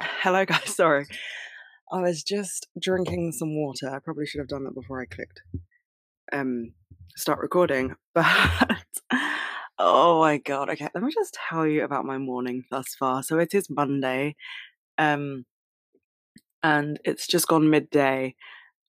[0.00, 0.64] Hello, guys.
[0.76, 1.06] Sorry.
[1.92, 3.90] I was just drinking some water.
[3.90, 5.42] I probably should have done that before I clicked
[6.32, 6.72] um
[7.16, 7.96] start recording.
[8.14, 8.26] But
[9.78, 10.70] oh my god.
[10.70, 13.22] Okay, let me just tell you about my morning thus far.
[13.22, 14.36] So it is Monday.
[14.98, 15.44] Um
[16.62, 18.34] and it's just gone midday.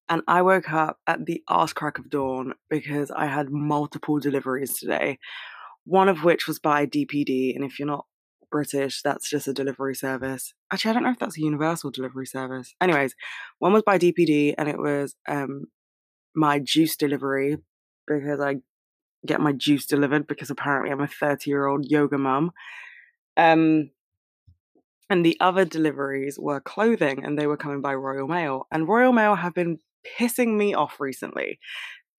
[0.10, 4.78] And I woke up at the arse crack of dawn because I had multiple deliveries
[4.78, 5.20] today.
[5.86, 8.06] One of which was by DPD, and if you're not
[8.52, 10.54] British, that's just a delivery service.
[10.72, 12.74] Actually, I don't know if that's a universal delivery service.
[12.82, 13.16] Anyways,
[13.60, 15.66] one was by DPD and it was um
[16.36, 17.58] my juice delivery
[18.08, 18.58] because I
[19.26, 22.52] get my juice delivered because apparently I'm a 30 year old yoga mum.
[23.38, 23.92] Um
[25.10, 28.66] and the other deliveries were clothing and they were coming by Royal Mail.
[28.72, 29.80] And Royal Mail have been
[30.18, 31.60] pissing me off recently.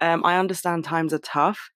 [0.03, 1.71] Um, I understand times are tough,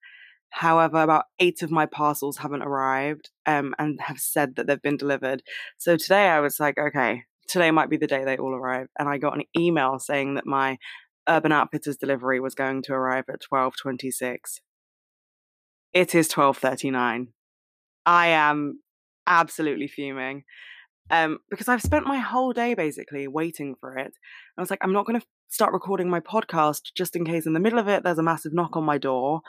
[0.51, 4.97] However, about eight of my parcels haven't arrived um, and have said that they've been
[4.97, 5.43] delivered.
[5.77, 8.89] So today I was like, okay, today might be the day they all arrive.
[8.99, 10.79] And I got an email saying that my
[11.29, 14.61] Urban Outfitters delivery was going to arrive at 1226.
[15.93, 17.29] It is 1239.
[18.05, 18.81] I am
[19.27, 20.45] absolutely fuming.
[21.11, 24.13] Um, because I've spent my whole day basically waiting for it.
[24.59, 27.53] I was like, I'm not going to start recording my podcast just in case in
[27.53, 29.41] the middle of it there's a massive knock on my door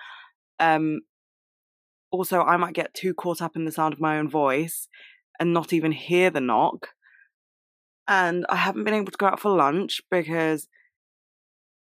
[0.60, 1.02] um,
[2.12, 4.88] also, I might get too caught up in the sound of my own voice
[5.40, 6.90] and not even hear the knock.
[8.08, 10.68] And I haven't been able to go out for lunch because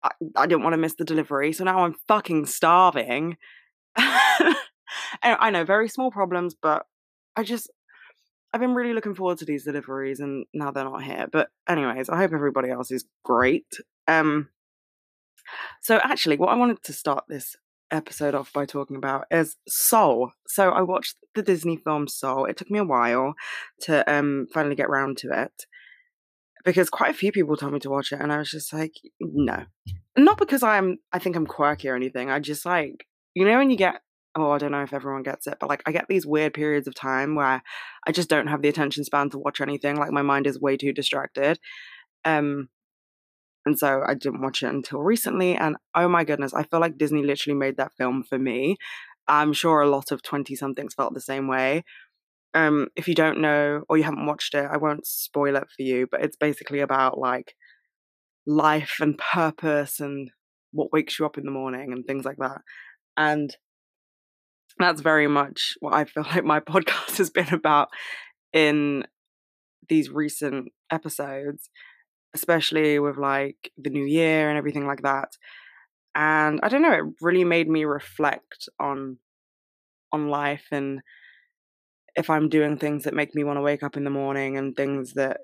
[0.02, 1.52] I, I didn't want to miss the delivery.
[1.52, 3.38] So now I'm fucking starving.
[3.98, 6.86] I know, very small problems, but
[7.36, 7.70] I just,
[8.54, 11.28] I've been really looking forward to these deliveries and now they're not here.
[11.30, 13.68] But, anyways, I hope everybody else is great.
[14.08, 14.50] Um,
[15.82, 17.58] so, actually, what I wanted to start this
[17.92, 20.32] episode off by talking about is Soul.
[20.48, 22.46] So I watched the Disney film Soul.
[22.46, 23.36] It took me a while
[23.82, 25.66] to um finally get round to it
[26.64, 28.94] because quite a few people told me to watch it and I was just like
[29.20, 29.66] no.
[30.18, 32.30] Not because I'm I think I'm quirky or anything.
[32.30, 34.02] I just like you know when you get
[34.36, 36.88] oh I don't know if everyone gets it but like I get these weird periods
[36.88, 37.62] of time where
[38.06, 40.78] I just don't have the attention span to watch anything like my mind is way
[40.78, 41.60] too distracted.
[42.26, 42.70] Um
[43.66, 45.56] and so I didn't watch it until recently.
[45.56, 48.78] And oh my goodness, I feel like Disney literally made that film for me.
[49.28, 51.84] I'm sure a lot of 20 somethings felt the same way.
[52.54, 55.82] Um, if you don't know or you haven't watched it, I won't spoil it for
[55.82, 57.54] you, but it's basically about like
[58.46, 60.30] life and purpose and
[60.72, 62.62] what wakes you up in the morning and things like that.
[63.18, 63.56] And
[64.78, 67.90] that's very much what I feel like my podcast has been about
[68.54, 69.06] in
[69.90, 71.70] these recent episodes
[72.36, 75.30] especially with like the new year and everything like that.
[76.14, 79.18] And I don't know, it really made me reflect on
[80.12, 81.02] on life and
[82.16, 84.76] if I'm doing things that make me want to wake up in the morning and
[84.76, 85.42] things that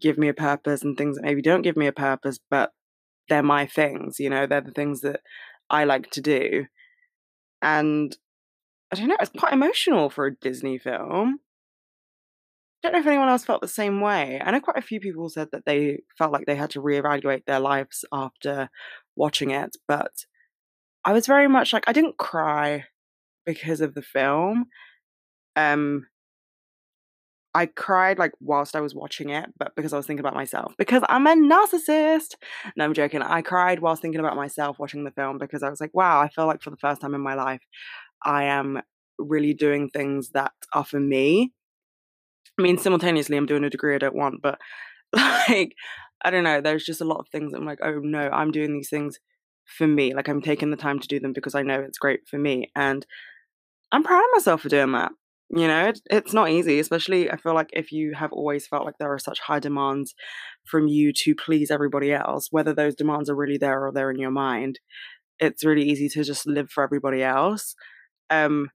[0.00, 2.70] give me a purpose and things that maybe don't give me a purpose, but
[3.28, 5.20] they're my things, you know, they're the things that
[5.68, 6.66] I like to do.
[7.60, 8.16] And
[8.92, 11.40] I don't know, it's quite emotional for a Disney film
[12.82, 14.40] don't know if anyone else felt the same way.
[14.44, 17.44] I know quite a few people said that they felt like they had to reevaluate
[17.46, 18.68] their lives after
[19.16, 20.12] watching it, but
[21.04, 22.84] I was very much like I didn't cry
[23.46, 24.66] because of the film.
[25.56, 26.06] Um
[27.54, 30.74] I cried like whilst I was watching it, but because I was thinking about myself.
[30.78, 32.34] Because I'm a narcissist.
[32.76, 33.20] No, I'm joking.
[33.22, 36.28] I cried whilst thinking about myself watching the film because I was like, wow, I
[36.30, 37.60] feel like for the first time in my life,
[38.24, 38.80] I am
[39.18, 41.52] really doing things that are for me
[42.62, 44.60] I mean, simultaneously, I'm doing a degree I don't want, but
[45.12, 45.74] like,
[46.24, 46.60] I don't know.
[46.60, 49.18] There's just a lot of things I'm like, oh no, I'm doing these things
[49.64, 50.14] for me.
[50.14, 52.70] Like, I'm taking the time to do them because I know it's great for me.
[52.76, 53.04] And
[53.90, 55.10] I'm proud of myself for doing that.
[55.50, 58.86] You know, it, it's not easy, especially I feel like if you have always felt
[58.86, 60.14] like there are such high demands
[60.64, 64.20] from you to please everybody else, whether those demands are really there or they're in
[64.20, 64.78] your mind,
[65.40, 67.74] it's really easy to just live for everybody else.
[68.30, 68.70] Um,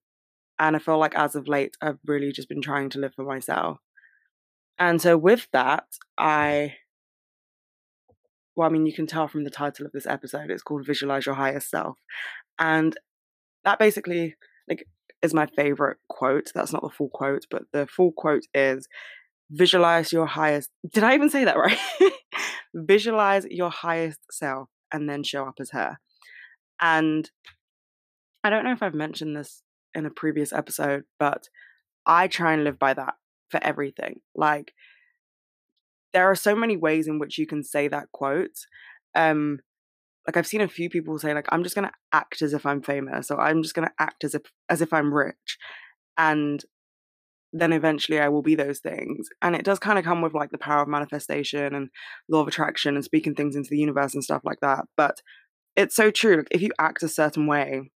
[0.59, 3.23] and I feel like as of late, I've really just been trying to live for
[3.23, 3.78] myself.
[4.79, 5.85] And so with that,
[6.18, 6.75] I,
[8.56, 11.25] well, I mean, you can tell from the title of this episode, it's called Visualize
[11.25, 11.98] Your Higher Self.
[12.59, 12.95] And
[13.63, 14.36] that basically,
[14.68, 14.88] like,
[15.21, 16.51] is my favorite quote.
[16.54, 18.88] That's not the full quote, but the full quote is
[19.50, 20.69] visualize your highest.
[20.92, 21.77] Did I even say that right?
[22.74, 25.98] visualize your highest self and then show up as her.
[26.80, 27.30] And
[28.44, 29.63] I don't know if I've mentioned this
[29.94, 31.50] in a previous episode, but
[32.06, 33.16] I try and live by that
[33.50, 34.22] for everything.
[34.36, 34.74] Like
[36.13, 38.57] there are so many ways in which you can say that quote.
[39.16, 39.60] Um
[40.25, 42.81] like I've seen a few people say like I'm just to act as if I'm
[42.81, 45.57] famous or I'm just to act as if as if I'm rich.
[46.18, 46.63] And
[47.54, 49.30] then eventually I will be those things.
[49.42, 51.89] And it does kind of come with like the power of manifestation and
[52.30, 54.86] law of attraction and speaking things into the universe and stuff like that.
[54.98, 55.22] But
[55.75, 56.38] it's so true.
[56.38, 57.92] Like, If you act a certain way,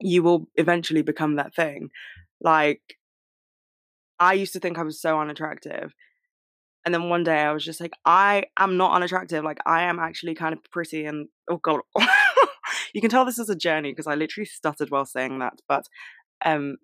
[0.00, 1.90] you will eventually become that thing.
[2.40, 2.82] Like,
[4.18, 5.94] I used to think I was so unattractive.
[6.84, 9.44] And then one day I was just like, I am not unattractive.
[9.44, 11.04] Like, I am actually kind of pretty.
[11.04, 11.80] And oh, God.
[12.94, 15.60] you can tell this is a journey because I literally stuttered while saying that.
[15.68, 15.86] But
[16.44, 16.76] um,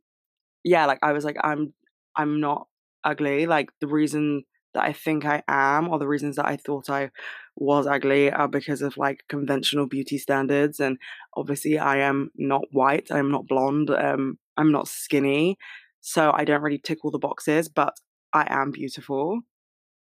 [0.65, 1.75] yeah, like I was like, I'm
[2.17, 2.67] I'm not
[3.05, 3.47] ugly.
[3.47, 4.45] Like the reason
[4.75, 7.11] that I think I am, or the reasons that I thought I
[7.57, 10.81] was ugly, are because of like conventional beauty standards.
[10.81, 10.99] And
[11.37, 13.11] obviously, I am not white.
[13.11, 13.91] I'm not blonde.
[13.91, 15.57] Um, I'm not skinny,
[16.01, 17.69] so I don't really tick all the boxes.
[17.69, 17.95] But
[18.33, 19.41] I am beautiful,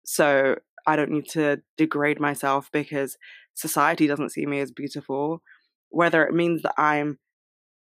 [0.04, 0.56] so
[0.86, 3.16] I don't need to degrade myself because
[3.54, 5.42] society doesn't see me as beautiful.
[5.90, 7.18] Whether it means that I'm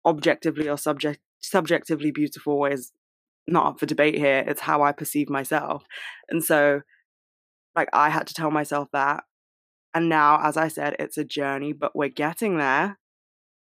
[0.06, 2.93] objectively or subject subjectively beautiful is
[3.46, 4.44] not up for debate here.
[4.46, 5.84] It's how I perceive myself.
[6.28, 6.82] And so,
[7.74, 9.24] like, I had to tell myself that.
[9.94, 12.98] And now, as I said, it's a journey, but we're getting there.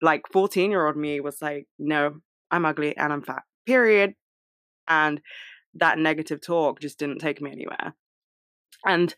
[0.02, 2.20] Like, 14 year old me was like, no,
[2.50, 4.14] I'm ugly and I'm fat, period.
[4.87, 5.20] And
[5.75, 7.94] that negative talk just didn't take me anywhere.
[8.87, 9.14] And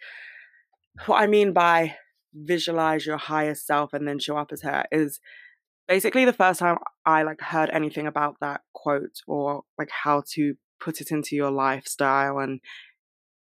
[1.07, 1.97] what I mean by
[2.33, 5.21] visualize your highest self and then show up as her is
[5.89, 10.55] basically the first time I like heard anything about that quote or like how to
[10.81, 12.61] put it into your lifestyle and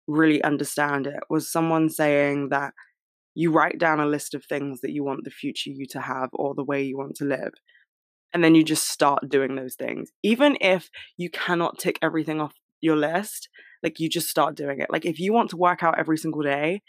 [0.07, 2.73] really understand it was someone saying that
[3.33, 6.29] you write down a list of things that you want the future you to have
[6.33, 7.53] or the way you want to live
[8.33, 10.11] and then you just start doing those things.
[10.21, 13.49] Even if you cannot tick everything off your list
[13.81, 14.87] like you just start doing it.
[14.89, 16.81] Like if you want to work out every single day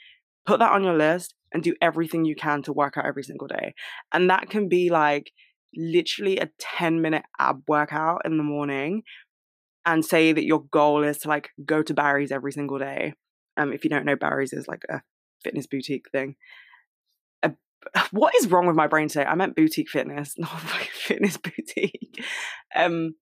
[0.47, 3.49] put that on your list and do everything you can to work out every single
[3.49, 3.75] day.
[4.13, 5.33] And that can be like
[5.75, 9.05] literally a 10 minute ab workout in the morning
[9.87, 13.15] and say that your goal is to like go to Barry's every single day.
[13.57, 15.01] Um, if you don't know, Barry's is like a
[15.43, 16.37] fitness boutique thing.
[18.11, 19.25] what is wrong with my brain today?
[19.25, 22.23] I meant boutique fitness, not like fitness boutique.
[22.75, 23.15] Um,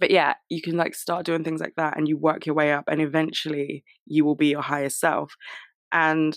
[0.00, 2.72] but yeah, you can like start doing things like that and you work your way
[2.72, 5.34] up and eventually you will be your highest self.
[5.92, 6.36] And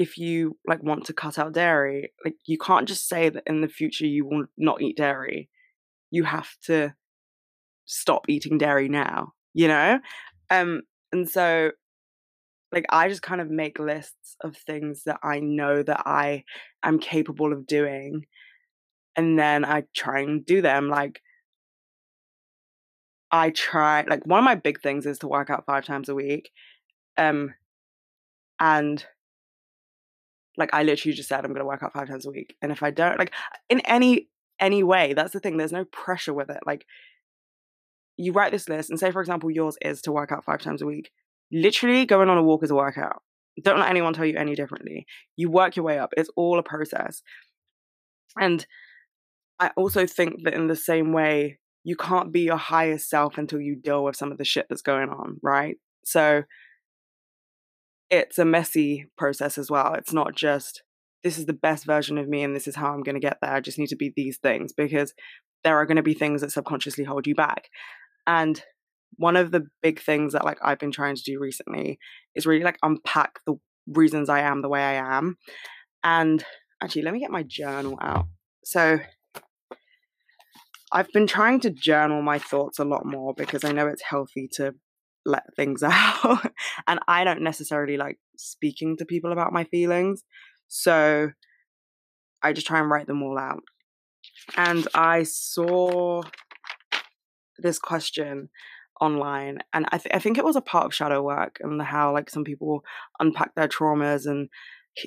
[0.00, 3.60] if you like want to cut out dairy, like you can't just say that in
[3.60, 5.50] the future you will not eat dairy.
[6.10, 6.94] You have to
[7.84, 10.00] stop eating dairy now, you know?
[10.48, 10.80] Um
[11.12, 11.72] and so
[12.72, 16.44] like I just kind of make lists of things that I know that I
[16.82, 18.24] am capable of doing
[19.16, 21.20] and then I try and do them like
[23.30, 26.14] I try like one of my big things is to work out 5 times a
[26.14, 26.52] week.
[27.18, 27.52] Um
[28.58, 29.04] and
[30.56, 32.56] like I literally just said I'm going to work out 5 times a week.
[32.60, 33.32] And if I don't like
[33.68, 35.56] in any any way, that's the thing.
[35.56, 36.60] There's no pressure with it.
[36.66, 36.84] Like
[38.16, 40.82] you write this list and say for example yours is to work out 5 times
[40.82, 41.10] a week.
[41.52, 43.22] Literally going on a walk is a workout.
[43.62, 45.06] Don't let anyone tell you any differently.
[45.36, 46.12] You work your way up.
[46.16, 47.22] It's all a process.
[48.38, 48.64] And
[49.58, 53.60] I also think that in the same way, you can't be your highest self until
[53.60, 55.76] you deal with some of the shit that's going on, right?
[56.04, 56.44] So
[58.10, 59.94] it's a messy process as well.
[59.94, 60.82] It's not just
[61.22, 63.38] this is the best version of me and this is how I'm going to get
[63.40, 63.52] there.
[63.52, 65.12] I just need to be these things because
[65.64, 67.68] there are going to be things that subconsciously hold you back.
[68.26, 68.62] And
[69.16, 71.98] one of the big things that like I've been trying to do recently
[72.34, 75.36] is really like unpack the reasons I am the way I am.
[76.02, 76.44] And
[76.82, 78.26] actually, let me get my journal out.
[78.64, 79.00] So
[80.92, 84.48] I've been trying to journal my thoughts a lot more because I know it's healthy
[84.54, 84.74] to
[85.24, 86.52] let things out.
[86.86, 90.24] and I don't necessarily like speaking to people about my feelings.
[90.68, 91.30] So
[92.42, 93.62] I just try and write them all out.
[94.56, 96.22] And I saw
[97.58, 98.48] this question
[99.00, 102.12] online and I, th- I think it was a part of shadow work and how
[102.12, 102.82] like some people
[103.18, 104.48] unpack their traumas and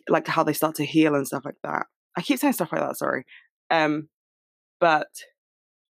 [0.10, 1.86] like how they start to heal and stuff like that
[2.18, 3.26] i keep saying stuff like that sorry
[3.70, 4.08] um
[4.80, 5.08] but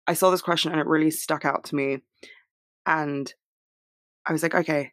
[0.06, 2.00] i saw this question and it really stuck out to me
[2.86, 3.34] and
[4.26, 4.92] I was like, okay,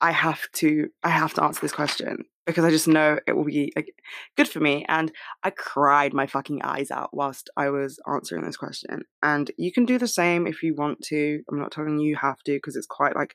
[0.00, 3.44] I have to I have to answer this question because I just know it will
[3.44, 3.92] be like,
[4.36, 4.84] good for me.
[4.88, 5.10] And
[5.42, 9.02] I cried my fucking eyes out whilst I was answering this question.
[9.22, 11.42] And you can do the same if you want to.
[11.50, 13.34] I'm not telling you you have to because it's quite like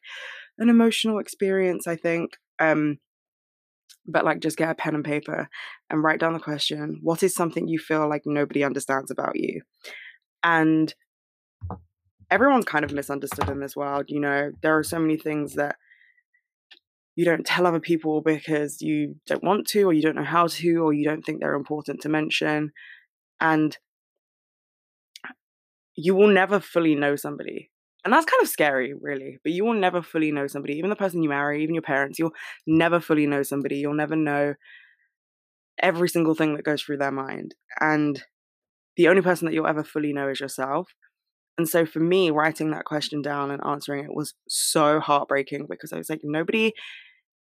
[0.60, 2.38] an emotional experience, I think.
[2.60, 3.00] Um,
[4.08, 5.50] but like just get a pen and paper
[5.90, 7.00] and write down the question.
[7.02, 9.62] What is something you feel like nobody understands about you?
[10.44, 10.94] And
[12.32, 14.06] everyone's kind of misunderstood in this world.
[14.08, 15.76] You know, there are so many things that
[17.16, 20.48] you don't tell other people because you don't want to, or you don't know how
[20.48, 22.72] to, or you don't think they're important to mention.
[23.42, 23.78] And
[25.96, 27.70] you will never fully know somebody.
[28.04, 29.38] And that's kind of scary, really.
[29.44, 32.18] But you will never fully know somebody, even the person you marry, even your parents,
[32.18, 32.34] you'll
[32.66, 33.78] never fully know somebody.
[33.78, 34.56] You'll never know
[35.78, 37.56] every single thing that goes through their mind.
[37.80, 38.24] And
[38.96, 40.94] the only person that you'll ever fully know is yourself.
[41.58, 45.94] And so for me, writing that question down and answering it was so heartbreaking because
[45.94, 46.74] I was like, nobody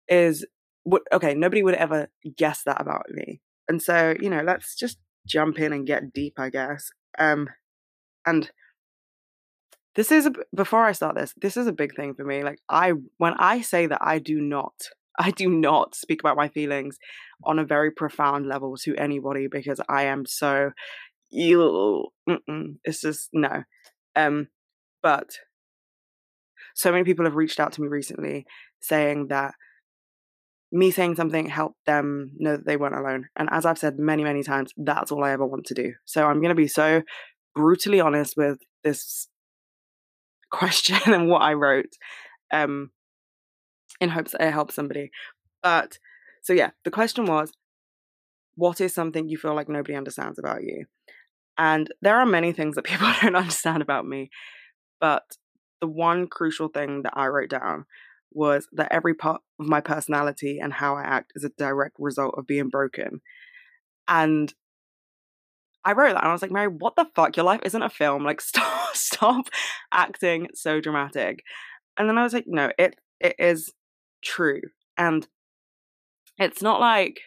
[0.09, 0.45] is
[0.85, 3.41] would okay, nobody would ever guess that about me.
[3.69, 6.91] And so, you know, let's just jump in and get deep, I guess.
[7.19, 7.49] Um
[8.27, 8.51] and
[9.95, 12.43] this is a, before I start this, this is a big thing for me.
[12.43, 14.75] Like I when I say that I do not
[15.19, 16.99] I do not speak about my feelings
[17.45, 20.71] on a very profound level to anybody because I am so
[22.85, 23.65] it's just no
[24.17, 24.49] um
[25.03, 25.31] but
[26.75, 28.47] so many people have reached out to me recently
[28.81, 29.55] saying that
[30.71, 34.23] me saying something helped them know that they weren't alone and as i've said many
[34.23, 37.03] many times that's all i ever want to do so i'm going to be so
[37.55, 39.29] brutally honest with this
[40.51, 41.95] question and what i wrote
[42.53, 42.91] um
[44.03, 45.11] in hopes that it helps somebody.
[45.63, 45.99] But
[46.43, 47.53] so yeah, the question was,
[48.57, 50.87] what is something you feel like nobody understands about you?
[51.59, 54.31] And there are many things that people don't understand about me,
[55.01, 55.25] but
[55.81, 57.87] the one crucial thing that I wrote down
[58.31, 62.35] was that every part of my personality and how I act is a direct result
[62.39, 63.21] of being broken.
[64.09, 64.53] And
[65.85, 67.37] I wrote that and I was like, Mary, what the fuck?
[67.37, 68.25] Your life isn't a film.
[68.25, 69.47] Like, stop, stop
[69.93, 71.43] acting so dramatic.
[71.97, 73.73] And then I was like, no, it it is
[74.23, 74.61] true.
[74.97, 75.27] And
[76.39, 77.21] it's not like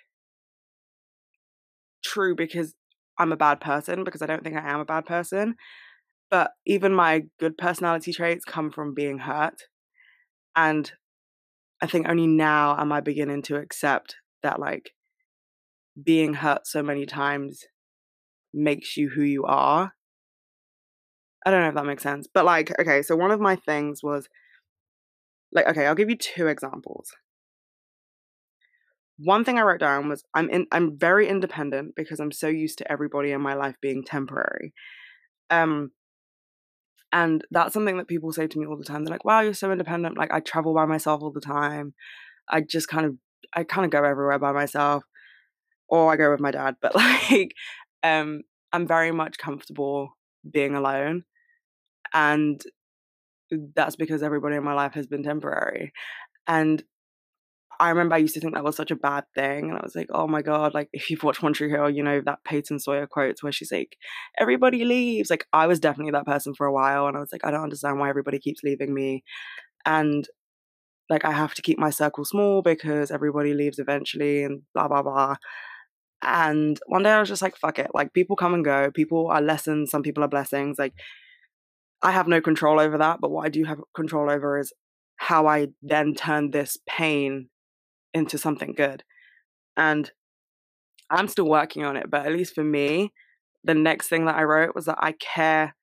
[2.03, 2.75] true because
[3.17, 5.55] I'm a bad person, because I don't think I am a bad person.
[6.31, 9.61] But even my good personality traits come from being hurt.
[10.55, 10.91] And
[11.81, 14.91] I think only now am I beginning to accept that, like,
[16.01, 17.63] being hurt so many times
[18.53, 19.93] makes you who you are.
[21.45, 22.27] I don't know if that makes sense.
[22.33, 24.27] But, like, okay, so one of my things was
[25.51, 27.11] like okay i'll give you two examples
[29.17, 32.77] one thing i wrote down was i'm in i'm very independent because i'm so used
[32.77, 34.73] to everybody in my life being temporary.
[35.49, 35.91] Um
[37.13, 39.05] and that's something that people say to me all the time.
[39.05, 40.17] They're like wow you're so independent.
[40.17, 41.93] Like i travel by myself all the time.
[42.49, 43.15] I just kind of
[43.53, 45.03] i kind of go everywhere by myself
[45.87, 47.53] or i go with my dad but like
[48.01, 48.41] um
[48.73, 50.17] i'm very much comfortable
[50.51, 51.23] being alone
[52.13, 52.61] and
[53.75, 55.93] that's because everybody in my life has been temporary.
[56.47, 56.83] And
[57.79, 59.69] I remember I used to think that was such a bad thing.
[59.69, 62.03] And I was like, oh my God, like if you've watched One Tree Hill, you
[62.03, 63.97] know that Peyton Sawyer quotes where she's like,
[64.39, 65.29] everybody leaves.
[65.29, 67.07] Like I was definitely that person for a while.
[67.07, 69.23] And I was like, I don't understand why everybody keeps leaving me.
[69.85, 70.27] And
[71.09, 75.03] like I have to keep my circle small because everybody leaves eventually and blah, blah,
[75.03, 75.35] blah.
[76.21, 77.91] And one day I was just like, fuck it.
[77.93, 78.89] Like people come and go.
[78.91, 79.91] People are lessons.
[79.91, 80.79] Some people are blessings.
[80.79, 80.93] Like
[82.01, 84.73] I have no control over that, but what I do have control over is
[85.17, 87.49] how I then turn this pain
[88.15, 89.03] into something good.
[89.77, 90.09] And
[91.11, 93.13] I'm still working on it, but at least for me,
[93.63, 95.75] the next thing that I wrote was that I care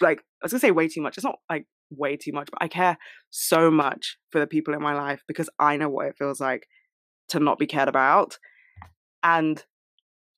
[0.00, 1.18] like I was gonna say way too much.
[1.18, 2.96] It's not like way too much, but I care
[3.30, 6.68] so much for the people in my life because I know what it feels like
[7.30, 8.38] to not be cared about.
[9.22, 9.64] And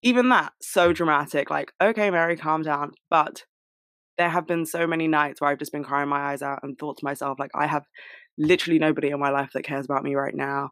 [0.02, 2.92] even that, so dramatic, like, okay, Mary, calm down.
[3.10, 3.44] But
[4.16, 6.78] there have been so many nights where I've just been crying my eyes out and
[6.78, 7.84] thought to myself, like, I have
[8.38, 10.70] literally nobody in my life that cares about me right now.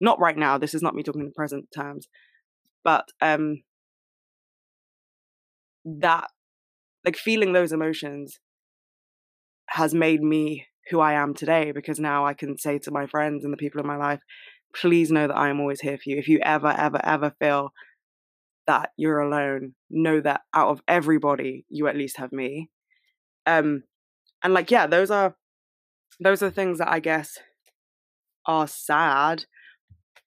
[0.00, 2.08] Not right now, this is not me talking in present terms,
[2.84, 3.62] but um
[5.84, 6.28] that
[7.04, 8.38] like feeling those emotions
[9.68, 13.44] has made me who I am today because now I can say to my friends
[13.44, 14.20] and the people in my life,
[14.74, 16.18] please know that I am always here for you.
[16.18, 17.72] If you ever, ever, ever feel
[18.66, 22.70] that you're alone, know that out of everybody, you at least have me.
[23.46, 23.84] Um,
[24.42, 25.36] and like, yeah, those are
[26.20, 27.38] those are things that I guess
[28.46, 29.44] are sad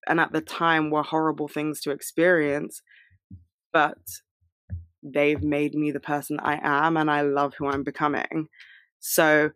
[0.07, 2.81] and at the time were horrible things to experience,
[3.73, 3.97] but
[5.03, 8.47] they've made me the person I am and I love who I'm becoming.
[8.99, 9.51] So,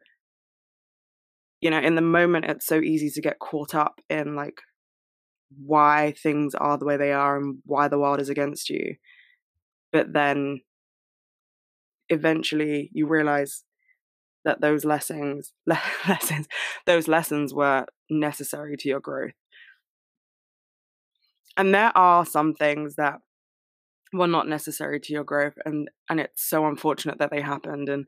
[1.60, 4.62] you know, in the moment, it's so easy to get caught up in like
[5.58, 8.96] why things are the way they are and why the world is against you.
[9.92, 10.62] But then
[12.10, 13.64] eventually you realize
[14.44, 16.48] that those lessons lessons
[16.86, 19.32] those lessons were necessary to your growth.
[21.58, 23.20] And there are some things that
[24.14, 28.08] were not necessary to your growth and and it's so unfortunate that they happened and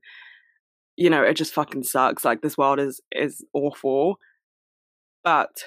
[0.97, 4.17] you know it just fucking sucks like this world is is awful
[5.23, 5.63] but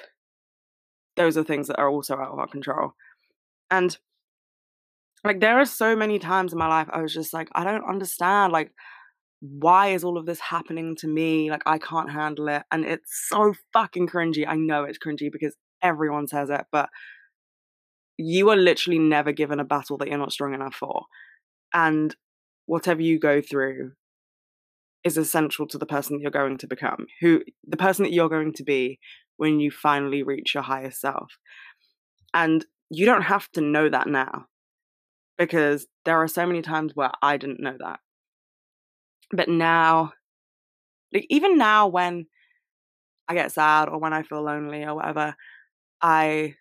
[1.17, 2.93] those are things that are also out of our control.
[3.69, 3.97] And
[5.23, 7.83] like there are so many times in my life I was just like, I don't
[7.83, 8.53] understand.
[8.53, 8.71] Like
[9.41, 11.51] why is all of this happening to me?
[11.51, 12.63] Like, I can't handle it.
[12.71, 14.47] And it's so fucking cringy.
[14.47, 16.89] I know it's cringy because everyone says it, but
[18.17, 21.05] you are literally never given a battle that you're not strong enough for.
[21.73, 22.15] And
[22.65, 23.93] whatever you go through
[25.03, 28.29] is essential to the person that you're going to become, who the person that you're
[28.29, 28.99] going to be
[29.37, 31.37] when you finally reach your highest self.
[32.33, 34.45] And you don't have to know that now
[35.37, 37.99] because there are so many times where I didn't know that.
[39.31, 40.13] But now,
[41.13, 42.27] like even now when
[43.27, 45.35] I get sad or when I feel lonely or whatever,
[46.01, 46.55] I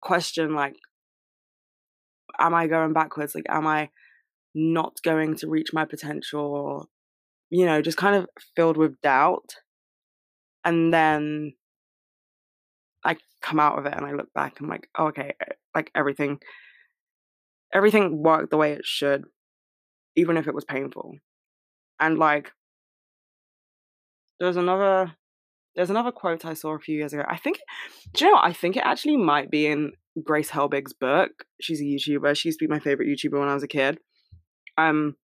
[0.00, 0.76] question like,
[2.38, 3.34] am I going backwards?
[3.34, 3.90] Like, am I
[4.54, 6.88] not going to reach my potential?
[7.50, 9.54] You know, just kind of filled with doubt.
[10.64, 11.54] And then
[13.04, 15.34] I come out of it and I look back and I'm like, oh, okay,
[15.74, 16.38] like everything,
[17.72, 19.24] everything worked the way it should,
[20.16, 21.14] even if it was painful.
[22.00, 22.52] And like,
[24.40, 25.14] there's another,
[25.78, 27.22] there's another quote I saw a few years ago.
[27.28, 27.60] I think,
[28.12, 28.44] do you know what?
[28.44, 29.92] I think it actually might be in
[30.24, 31.30] Grace Helbig's book.
[31.60, 32.36] She's a YouTuber.
[32.36, 34.00] She used to be my favorite YouTuber when I was a kid.
[34.76, 35.14] Um,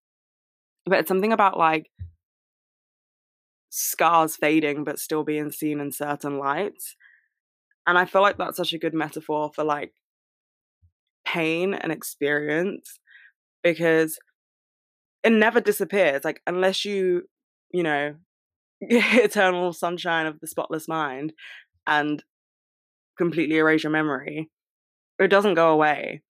[0.87, 1.91] but it's something about like
[3.71, 6.95] scars fading but still being seen in certain lights.
[7.85, 9.93] And I feel like that's such a good metaphor for like
[11.27, 13.01] pain and experience
[13.65, 14.21] because
[15.25, 16.25] it never disappears.
[16.25, 17.23] Like, unless you,
[17.73, 18.15] you know,
[18.91, 21.33] eternal sunshine of the spotless mind
[21.87, 22.23] and
[23.17, 24.51] completely erase your memory,
[25.19, 26.23] it doesn't go away.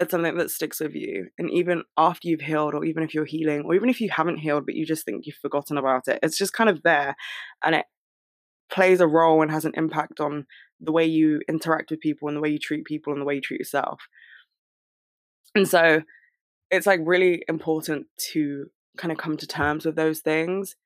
[0.00, 1.28] It's something that sticks with you.
[1.38, 4.38] And even after you've healed, or even if you're healing, or even if you haven't
[4.38, 7.16] healed, but you just think you've forgotten about it, it's just kind of there.
[7.64, 7.86] And it
[8.70, 10.46] plays a role and has an impact on
[10.80, 13.34] the way you interact with people and the way you treat people and the way
[13.34, 14.02] you treat yourself.
[15.54, 16.02] And so
[16.70, 20.76] it's like really important to kind of come to terms with those things.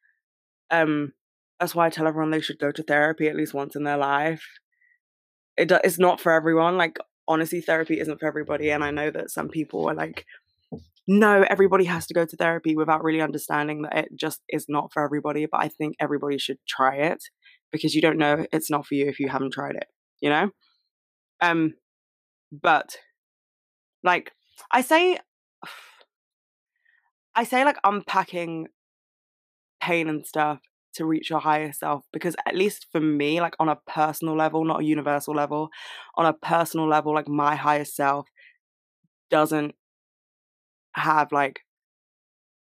[0.73, 1.13] Um,
[1.61, 3.97] that's why I tell everyone they should go to therapy at least once in their
[3.97, 4.45] life.
[5.57, 6.77] It do, it's not for everyone.
[6.77, 6.99] Like
[7.29, 10.25] honestly, therapy isn't for everybody, and I know that some people are like,
[11.07, 14.93] no, everybody has to go to therapy without really understanding that it just is not
[14.93, 15.47] for everybody.
[15.47, 17.23] But I think everybody should try it
[17.71, 19.87] because you don't know it's not for you if you haven't tried it.
[20.21, 20.51] You know.
[21.41, 21.75] Um,
[22.51, 22.97] but
[24.03, 24.33] like
[24.71, 25.19] I say
[27.35, 28.69] I say like unpacking
[29.83, 30.61] pain and stuff
[30.95, 34.65] to reach your higher self because at least for me like on a personal level
[34.65, 35.71] not a universal level
[36.17, 38.27] on a personal level like my higher self
[39.31, 39.75] doesn't
[40.95, 41.61] have like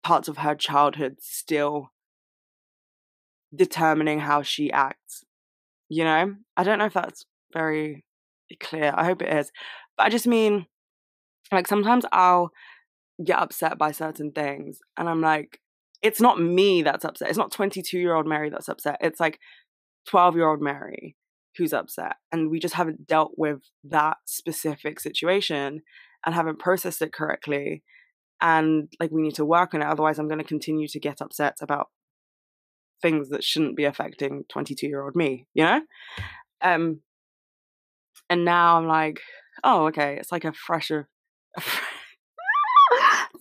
[0.04, 1.92] parts of her childhood still
[3.56, 5.26] determining how she acts
[5.90, 6.34] you know?
[6.58, 8.04] I don't know if that's very
[8.60, 8.92] clear.
[8.96, 9.52] I hope it is.
[9.98, 10.66] But i just mean
[11.52, 12.50] like sometimes i'll
[13.24, 15.60] get upset by certain things and i'm like
[16.04, 17.30] it's not me that's upset.
[17.30, 18.98] It's not 22 year old mary that's upset.
[19.02, 19.40] It's like
[20.10, 21.16] 12 year old mary
[21.58, 25.82] who's upset and we just haven't dealt with that specific situation
[26.26, 27.84] and haven't processed it correctly
[28.42, 31.22] and like we need to work on it otherwise i'm going to continue to get
[31.22, 31.90] upset about
[33.04, 35.82] things that shouldn't be affecting 22 year old me you know?
[36.60, 37.02] Um
[38.32, 39.22] and now i'm like
[39.64, 41.08] oh okay it's like a fresher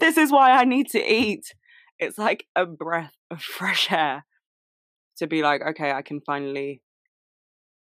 [0.03, 1.55] this is why I need to eat.
[2.02, 4.24] It's like a breath of fresh air
[5.18, 6.82] to be like, okay, I can finally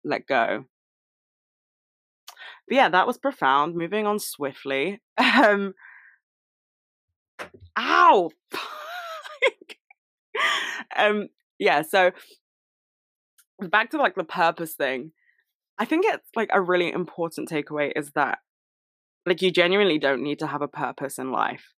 [0.04, 0.64] let go.
[2.66, 3.74] But yeah, that was profound.
[3.74, 5.00] Moving on swiftly.
[5.18, 5.74] Um,
[7.78, 8.30] ow!
[10.96, 11.28] um,
[11.58, 12.10] yeah, so
[13.60, 15.12] back to like the purpose thing.
[15.78, 18.38] I think it's like a really important takeaway is that
[19.26, 21.74] like you genuinely don't need to have a purpose in life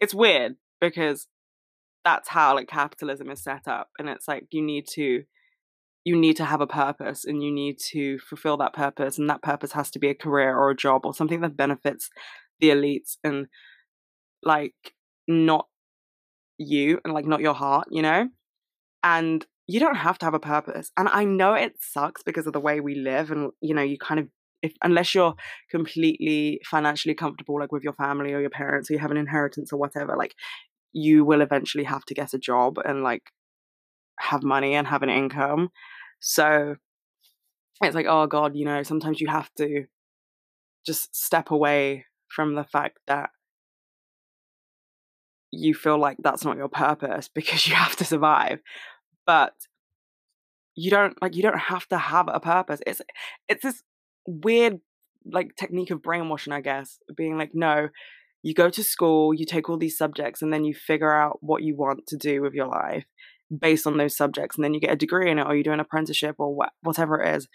[0.00, 1.26] it's weird because
[2.04, 5.22] that's how like capitalism is set up and it's like you need to
[6.04, 9.42] you need to have a purpose and you need to fulfill that purpose and that
[9.42, 12.10] purpose has to be a career or a job or something that benefits
[12.60, 13.46] the elites and
[14.42, 14.74] like
[15.26, 15.66] not
[16.58, 18.28] you and like not your heart you know?
[19.02, 22.52] And you don't have to have a purpose and i know it sucks because of
[22.52, 24.28] the way we live and you know you kind of
[24.62, 25.34] if unless you're
[25.70, 29.72] completely financially comfortable like with your family or your parents or you have an inheritance
[29.72, 30.34] or whatever like
[30.94, 33.24] you will eventually have to get a job and like
[34.18, 35.70] have money and have an income.
[36.20, 36.76] So
[37.82, 39.84] it's like oh god you know sometimes you have to
[40.86, 43.30] just step away from the fact that
[45.50, 48.60] you feel like that's not your purpose because you have to survive.
[49.26, 49.54] But
[50.76, 52.80] you don't like you don't have to have a purpose.
[52.86, 53.00] It's
[53.48, 53.82] it's this
[54.26, 54.80] weird
[55.24, 57.88] like technique of brainwashing, I guess, being like, no,
[58.44, 61.62] you go to school, you take all these subjects, and then you figure out what
[61.62, 63.06] you want to do with your life
[63.58, 65.72] based on those subjects, and then you get a degree in it, or you do
[65.72, 67.48] an apprenticeship, or wh- whatever it is.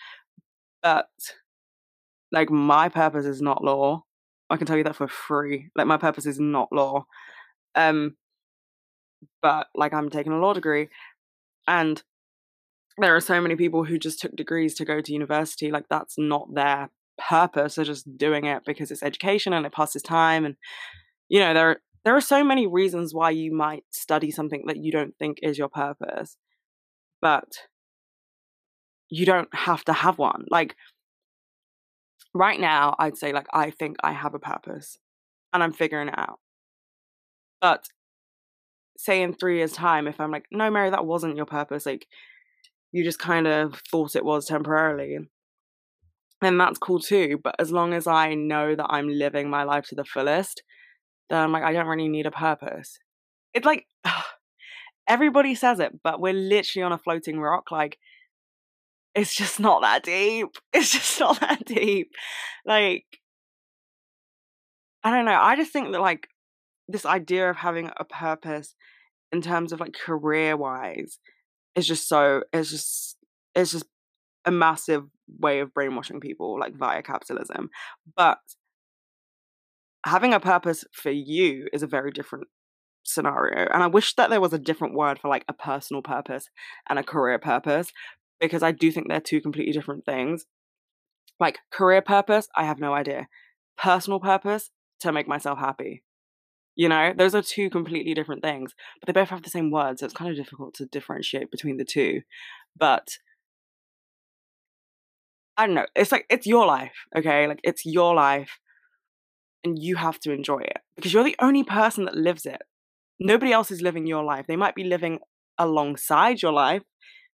[0.82, 1.08] But
[2.32, 4.04] like, my purpose is not law.
[4.50, 5.70] I can tell you that for free.
[5.76, 7.06] Like, my purpose is not law.
[7.76, 8.16] Um,
[9.44, 10.90] but like, I'm taking a law degree,
[11.68, 12.02] and
[12.98, 15.70] there are so many people who just took degrees to go to university.
[15.70, 16.90] Like, that's not their
[17.20, 17.76] purpose.
[17.76, 20.46] They're just doing it because it's education and it passes time.
[20.46, 20.56] And
[21.30, 24.92] you know, there there are so many reasons why you might study something that you
[24.92, 26.38] don't think is your purpose,
[27.22, 27.48] but
[29.10, 30.46] you don't have to have one.
[30.50, 30.76] Like
[32.34, 34.98] right now, I'd say like I think I have a purpose,
[35.54, 36.40] and I'm figuring it out.
[37.62, 37.86] But
[38.98, 42.08] say in three years' time, if I'm like, no, Mary, that wasn't your purpose, like
[42.92, 45.20] you just kind of thought it was temporarily,
[46.42, 47.40] then that's cool too.
[47.44, 50.64] But as long as I know that I'm living my life to the fullest,
[51.30, 53.00] then I'm like, I don't really need a purpose.
[53.54, 53.86] It's like
[55.08, 57.72] everybody says it, but we're literally on a floating rock.
[57.72, 57.98] Like,
[59.16, 60.50] it's just not that deep.
[60.74, 62.12] It's just not that deep.
[62.66, 63.06] Like,
[65.04, 65.40] I don't know.
[65.40, 66.28] I just think that, like,
[66.88, 68.76] this idea of having a purpose
[69.32, 71.20] in terms of like career wise
[71.76, 73.18] is just so, it's just,
[73.56, 73.86] it's just
[74.46, 75.04] a massive
[75.40, 77.70] way of brainwashing people like via capitalism
[78.16, 78.40] but
[80.06, 82.48] having a purpose for you is a very different
[83.04, 86.50] scenario and i wish that there was a different word for like a personal purpose
[86.90, 87.92] and a career purpose
[88.40, 90.46] because i do think they're two completely different things.
[91.40, 93.28] Like career purpose i have no idea.
[93.78, 96.04] Personal purpose to make myself happy.
[96.76, 100.00] You know those are two completely different things but they both have the same word
[100.00, 102.22] so it's kind of difficult to differentiate between the two
[102.78, 103.18] but
[105.60, 105.86] I don't know.
[105.94, 107.46] It's like it's your life, okay?
[107.46, 108.60] Like it's your life
[109.66, 112.62] and you have to enjoy it because you're the only person that lives it.
[113.20, 114.46] Nobody else is living your life.
[114.48, 115.20] They might be living
[115.58, 116.84] alongside your life.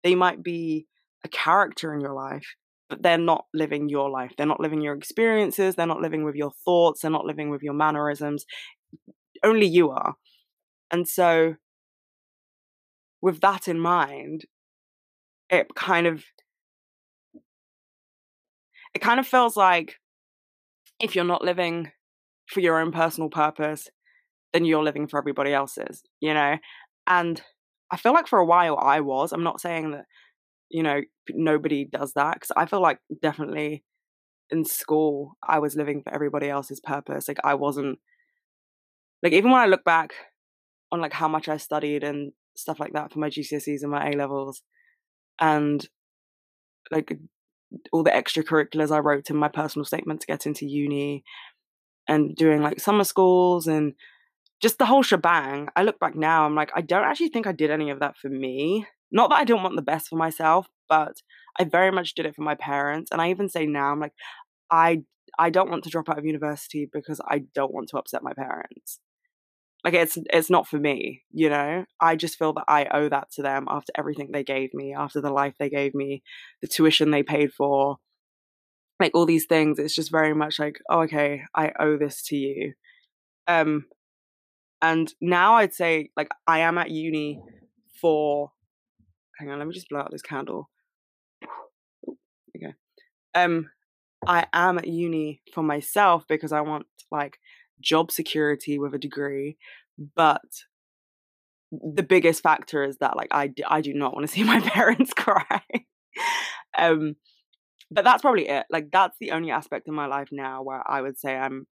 [0.03, 0.85] They might be
[1.25, 2.45] a character in your life,
[2.91, 4.33] but they're not living your life.
[4.37, 7.63] They're not living your experiences, they're not living with your thoughts, they're not living with
[7.63, 8.45] your mannerisms.
[9.43, 10.13] Only you are.
[10.91, 11.55] And so
[13.19, 14.45] with that in mind,
[15.49, 16.23] it kind of
[18.93, 19.95] it kind of feels like
[20.99, 21.91] if you're not living
[22.47, 23.87] for your own personal purpose,
[24.53, 26.57] then you're living for everybody else's, you know?
[27.07, 27.41] And
[27.89, 29.31] I feel like for a while I was.
[29.31, 30.05] I'm not saying that,
[30.69, 33.83] you know, nobody does that because I feel like definitely
[34.49, 37.27] in school I was living for everybody else's purpose.
[37.27, 37.99] Like I wasn't,
[39.23, 40.13] like, even when I look back
[40.91, 44.09] on like how much I studied and stuff like that for my GCSEs and my
[44.09, 44.61] A levels,
[45.39, 45.87] and
[46.91, 47.17] like
[47.91, 51.23] all the extracurriculars I wrote in my personal statement to get into uni
[52.07, 53.93] and doing like summer schools and
[54.61, 55.69] just the whole shebang.
[55.75, 58.17] I look back now, I'm like, I don't actually think I did any of that
[58.17, 58.85] for me.
[59.11, 61.21] Not that I don't want the best for myself, but
[61.59, 63.11] I very much did it for my parents.
[63.11, 64.13] And I even say now, I'm like,
[64.69, 65.03] I
[65.39, 68.33] I don't want to drop out of university because I don't want to upset my
[68.33, 68.99] parents
[69.83, 71.85] like it's it's not for me you know?
[71.99, 75.21] I just feel that i owe that to them after everything they gave me after
[75.21, 76.23] the life they gave me
[76.61, 77.97] the tuition they paid for
[79.01, 79.79] like all these things.
[79.79, 82.73] It's just very much like oh okay i owe this to you.
[83.47, 83.85] Um
[84.83, 87.39] and now i'd say like i am at uni
[87.99, 88.51] for
[89.37, 90.69] hang on let me just blow out this candle.
[92.55, 92.73] Okay
[93.33, 93.69] um
[94.27, 97.37] i am at uni for myself because i want like
[97.81, 99.57] job security with a degree,
[100.15, 100.41] but
[101.71, 105.13] the biggest factor is that like I, I do not want to see my parents
[105.13, 105.61] cry.
[106.77, 107.15] um
[107.91, 108.65] but that's probably it.
[108.69, 111.67] Like that's the only aspect in my life now where I would say I'm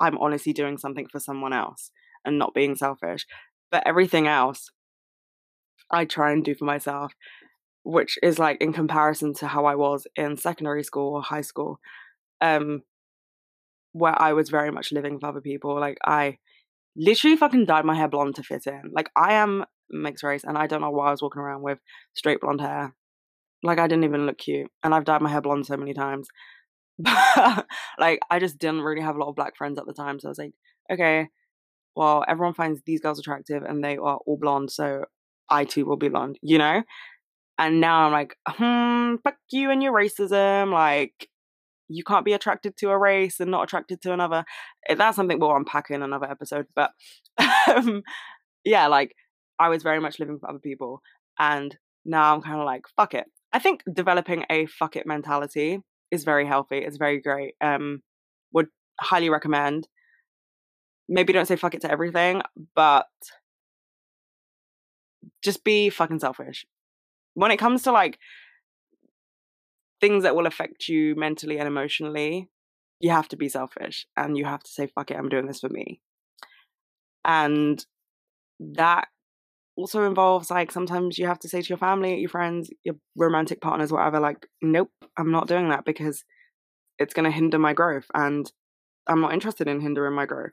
[0.00, 1.90] I'm honestly doing something for someone else
[2.24, 3.26] and not being selfish.
[3.70, 4.70] But everything else
[5.90, 7.12] I try and do for myself,
[7.82, 11.80] which is like in comparison to how I was in secondary school or high school.
[12.40, 12.82] Um
[13.92, 15.78] where I was very much living for other people.
[15.78, 16.38] Like I
[16.96, 18.90] literally fucking dyed my hair blonde to fit in.
[18.92, 21.78] Like I am mixed race and I don't know why I was walking around with
[22.14, 22.94] straight blonde hair.
[23.62, 24.70] Like I didn't even look cute.
[24.82, 26.28] And I've dyed my hair blonde so many times.
[26.98, 27.66] But
[27.98, 30.20] like I just didn't really have a lot of black friends at the time.
[30.20, 30.54] So I was like,
[30.90, 31.28] okay,
[31.94, 35.04] well, everyone finds these girls attractive and they are all blonde, so
[35.50, 36.82] I too will be blonde, you know?
[37.58, 40.72] And now I'm like, hmm, fuck you and your racism.
[40.72, 41.28] Like,
[41.94, 44.44] you can't be attracted to a race and not attracted to another.
[44.88, 46.66] Eh, that's something we'll unpack in another episode.
[46.74, 46.92] But
[47.68, 48.02] um,
[48.64, 49.14] yeah, like
[49.58, 51.02] I was very much living for other people.
[51.38, 53.26] And now I'm kind of like, fuck it.
[53.52, 56.78] I think developing a fuck it mentality is very healthy.
[56.78, 57.54] It's very great.
[57.60, 58.02] Um,
[58.52, 58.68] would
[59.00, 59.88] highly recommend.
[61.08, 62.42] maybe don't say fuck it to everything,
[62.74, 63.06] but
[65.42, 66.64] just be fucking selfish.
[67.34, 68.18] When it comes to like
[70.02, 72.50] things that will affect you mentally and emotionally,
[72.98, 75.60] you have to be selfish and you have to say, fuck it, I'm doing this
[75.60, 76.00] for me.
[77.24, 77.84] And
[78.58, 79.06] that
[79.76, 83.60] also involves like sometimes you have to say to your family, your friends, your romantic
[83.60, 86.24] partners, whatever, like, nope, I'm not doing that because
[86.98, 88.50] it's going to hinder my growth and
[89.06, 90.52] I'm not interested in hindering my growth,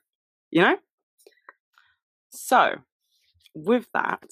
[0.52, 0.78] you know?
[2.30, 2.76] So,
[3.56, 4.30] with that,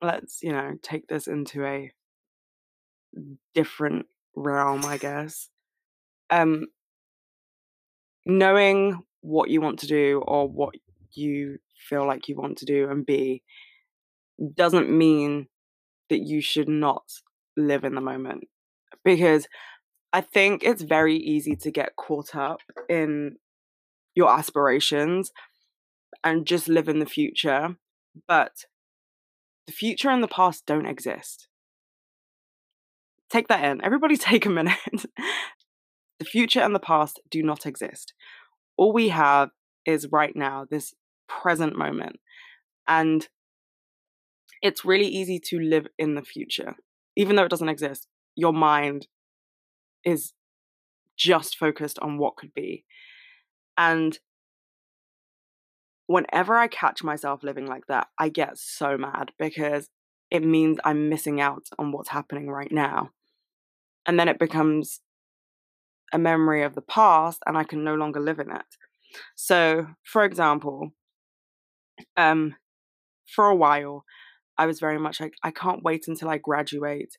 [0.00, 1.90] let's, you know, take this into a
[3.52, 4.06] different
[4.36, 5.48] realm, I guess.
[6.30, 6.66] Um,
[8.26, 10.74] knowing what you want to do or what
[11.12, 13.42] you feel like you want to do and be
[14.54, 15.48] doesn't mean
[16.08, 17.02] that you should not
[17.56, 18.44] live in the moment
[19.04, 19.46] because
[20.12, 23.36] I think it's very easy to get caught up in
[24.14, 25.30] your aspirations
[26.24, 27.76] and just live in the future.
[28.26, 28.64] But
[29.66, 31.46] the future and the past don't exist.
[33.30, 33.82] Take that in.
[33.84, 34.76] Everybody take a minute.
[36.18, 38.12] the future and the past do not exist.
[38.76, 39.50] All we have
[39.86, 40.94] is right now, this
[41.28, 42.16] present moment.
[42.86, 43.28] And
[44.62, 46.74] it's really easy to live in the future.
[47.16, 49.06] Even though it doesn't exist, your mind
[50.04, 50.32] is
[51.16, 52.84] just focused on what could be.
[53.76, 54.18] And
[56.06, 59.88] whenever I catch myself living like that, I get so mad because
[60.30, 63.10] it means I'm missing out on what's happening right now.
[64.06, 65.00] And then it becomes
[66.12, 68.66] a memory of the past and I can no longer live in it.
[69.34, 70.90] So, for example,
[72.16, 72.56] um,
[73.26, 74.04] for a while,
[74.58, 77.16] I was very much like, I can't wait until I graduate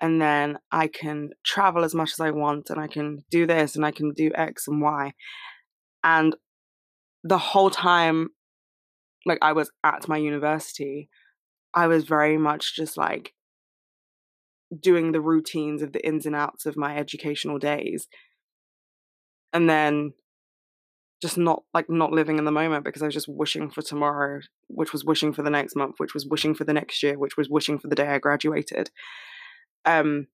[0.00, 3.76] and then I can travel as much as I want and I can do this
[3.76, 5.12] and I can do X and Y.
[6.04, 6.36] And
[7.24, 8.28] the whole time,
[9.24, 11.08] like I was at my university,
[11.74, 13.32] I was very much just like
[14.78, 18.08] doing the routines of the ins and outs of my educational days.
[19.52, 20.12] And then
[21.22, 24.40] just not like not living in the moment because I was just wishing for tomorrow,
[24.68, 27.36] which was wishing for the next month, which was wishing for the next year, which
[27.36, 28.90] was wishing for the day I graduated.
[29.84, 30.26] Um,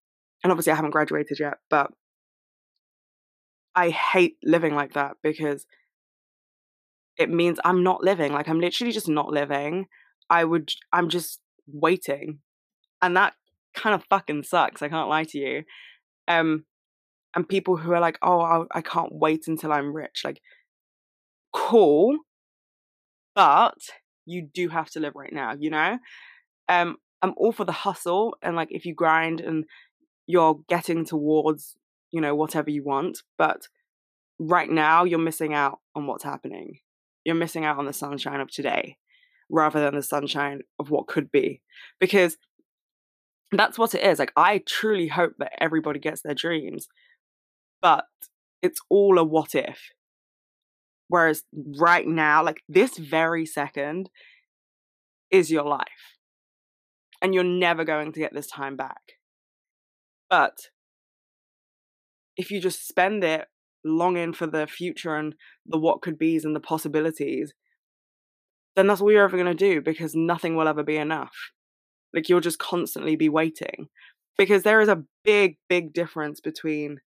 [0.42, 1.92] and obviously I haven't graduated yet, but
[3.74, 5.66] I hate living like that because
[7.16, 8.32] it means I'm not living.
[8.32, 9.86] Like I'm literally just not living.
[10.28, 12.40] I would I'm just waiting.
[13.00, 13.34] And that
[13.74, 14.82] kind of fucking sucks.
[14.82, 15.64] I can't lie to you.
[16.28, 16.64] Um
[17.34, 20.42] and people who are like, "Oh, I, I can't wait until I'm rich." Like
[21.52, 22.18] cool,
[23.34, 23.78] but
[24.24, 25.98] you do have to live right now, you know?
[26.68, 29.64] Um, I'm all for the hustle and like if you grind and
[30.26, 31.76] you're getting towards,
[32.10, 33.68] you know, whatever you want, but
[34.38, 36.80] right now you're missing out on what's happening.
[37.24, 38.96] You're missing out on the sunshine of today
[39.50, 41.60] rather than the sunshine of what could be.
[42.00, 42.36] Because
[43.58, 44.18] that's what it is.
[44.18, 46.88] Like I truly hope that everybody gets their dreams,
[47.80, 48.04] but
[48.62, 49.90] it's all a what if.
[51.08, 54.08] Whereas right now, like this very second,
[55.30, 56.16] is your life.
[57.20, 59.02] And you're never going to get this time back.
[60.30, 60.68] But
[62.36, 63.46] if you just spend it
[63.84, 65.34] longing for the future and
[65.66, 67.52] the what could be's and the possibilities,
[68.74, 71.34] then that's all you're ever going to do because nothing will ever be enough.
[72.14, 73.88] Like you'll just constantly be waiting.
[74.38, 76.98] Because there is a big, big difference between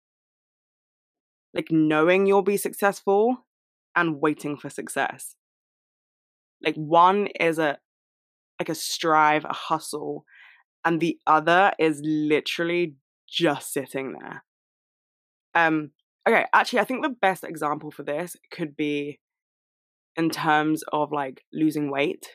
[1.54, 3.46] like knowing you'll be successful
[3.96, 5.36] and waiting for success.
[6.62, 7.78] Like one is a
[8.60, 10.26] like a strive, a hustle,
[10.84, 12.96] and the other is literally
[13.28, 14.44] just sitting there.
[15.54, 15.92] Um
[16.28, 19.20] okay, actually I think the best example for this could be
[20.16, 22.28] in terms of like losing weight.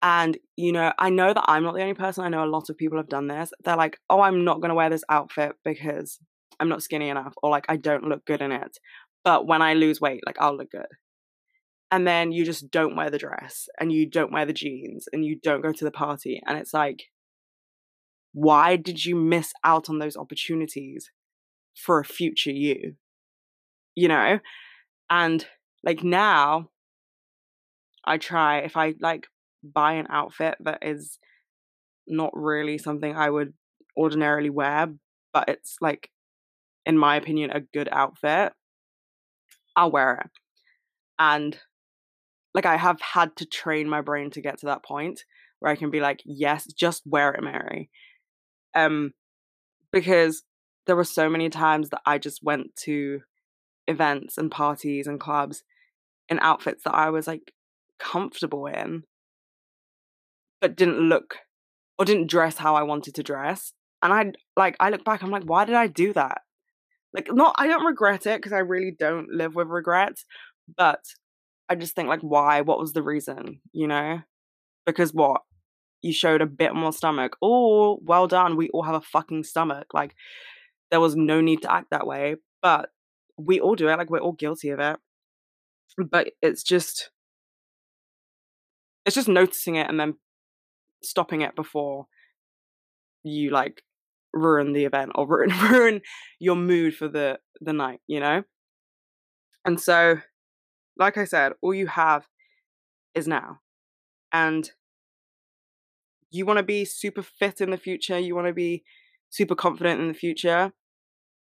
[0.00, 2.24] And, you know, I know that I'm not the only person.
[2.24, 3.52] I know a lot of people have done this.
[3.64, 6.20] They're like, oh, I'm not going to wear this outfit because
[6.60, 8.78] I'm not skinny enough, or like I don't look good in it
[9.28, 10.86] but when I lose weight, like I'll look good.
[11.90, 15.22] And then you just don't wear the dress and you don't wear the jeans and
[15.22, 16.40] you don't go to the party.
[16.46, 17.04] And it's like,
[18.32, 21.10] why did you miss out on those opportunities
[21.74, 22.94] for a future you?
[23.94, 24.38] You know?
[25.10, 25.46] And
[25.82, 26.70] like now,
[28.06, 29.26] I try, if I like
[29.62, 31.18] buy an outfit that is
[32.06, 33.52] not really something I would
[33.96, 34.88] ordinarily wear,
[35.32, 36.10] but it's like,
[36.86, 38.52] in my opinion, a good outfit,
[39.76, 40.30] I'll wear it.
[41.18, 41.58] And
[42.54, 45.24] like I have had to train my brain to get to that point
[45.60, 47.90] where I can be like, yes, just wear it, Mary.
[48.74, 49.12] Um,
[49.92, 50.42] because
[50.86, 53.20] there were so many times that I just went to
[53.86, 55.62] events and parties and clubs
[56.28, 57.52] in outfits that I was like
[57.98, 59.02] comfortable in,
[60.60, 61.36] but didn't look
[61.98, 63.72] or didn't dress how I wanted to dress.
[64.02, 66.42] And I like I look back, I'm like, why did I do that?
[67.12, 70.24] Like, not I don't regret it because I really don't live with regrets,
[70.76, 71.00] but
[71.68, 72.60] I just think like, why?
[72.60, 73.60] What was the reason?
[73.72, 74.20] You know?
[74.86, 75.42] Because what?
[76.00, 77.36] You showed a bit more stomach.
[77.42, 78.56] Oh, well done.
[78.56, 79.88] We all have a fucking stomach.
[79.92, 80.14] Like,
[80.90, 82.90] there was no need to act that way, but
[83.36, 83.98] we all do it.
[83.98, 84.96] Like, we're all guilty of it.
[85.98, 87.10] But it's just,
[89.04, 90.14] it's just noticing it and then
[91.02, 92.06] stopping it before
[93.22, 93.82] you like
[94.32, 96.00] ruin the event or ruin ruin
[96.38, 98.42] your mood for the the night you know?
[99.64, 100.18] And so
[100.96, 102.26] like i said all you have
[103.14, 103.60] is now.
[104.32, 104.70] And
[106.30, 108.84] you want to be super fit in the future you want to be
[109.30, 110.72] super confident in the future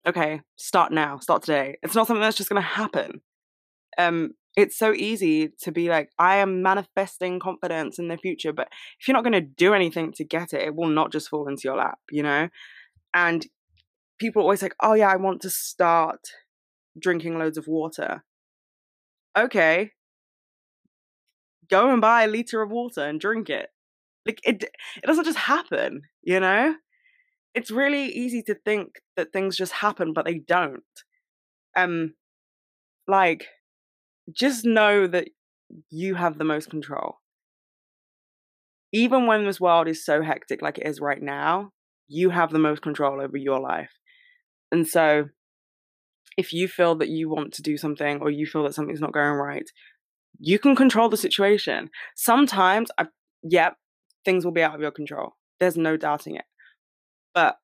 [0.08, 1.77] okay start now start today.
[1.81, 3.21] It's not something that's just going to happen.
[3.97, 8.68] Um it's so easy to be like i am manifesting confidence in the future but
[9.00, 11.48] if you're not going to do anything to get it it will not just fall
[11.48, 12.50] into your lap you know?
[13.13, 13.46] And
[14.20, 16.20] people always like oh yeah i want to start
[17.00, 18.24] drinking loads of water.
[19.38, 19.91] Okay.
[21.70, 23.70] Go and buy a liter of water and drink it.
[24.26, 26.76] Like it it doesn't just happen you know?
[27.54, 30.84] It's really easy to think that things just happen but they don't.
[31.76, 32.15] Um
[33.08, 33.48] like
[34.32, 35.30] just know that
[35.90, 37.18] you have the most control.
[38.92, 41.72] Even when this world is so hectic like it is right now,
[42.08, 43.92] you have the most control over your life.
[44.72, 45.26] And so,
[46.38, 49.14] if you feel that you want to do something or you feel that something's not
[49.14, 49.70] going right,
[50.40, 51.90] you can control the situation.
[52.16, 53.08] Sometimes, I,
[54.24, 55.34] things will be out of your control.
[55.60, 56.46] There's no doubting it.
[57.34, 57.58] But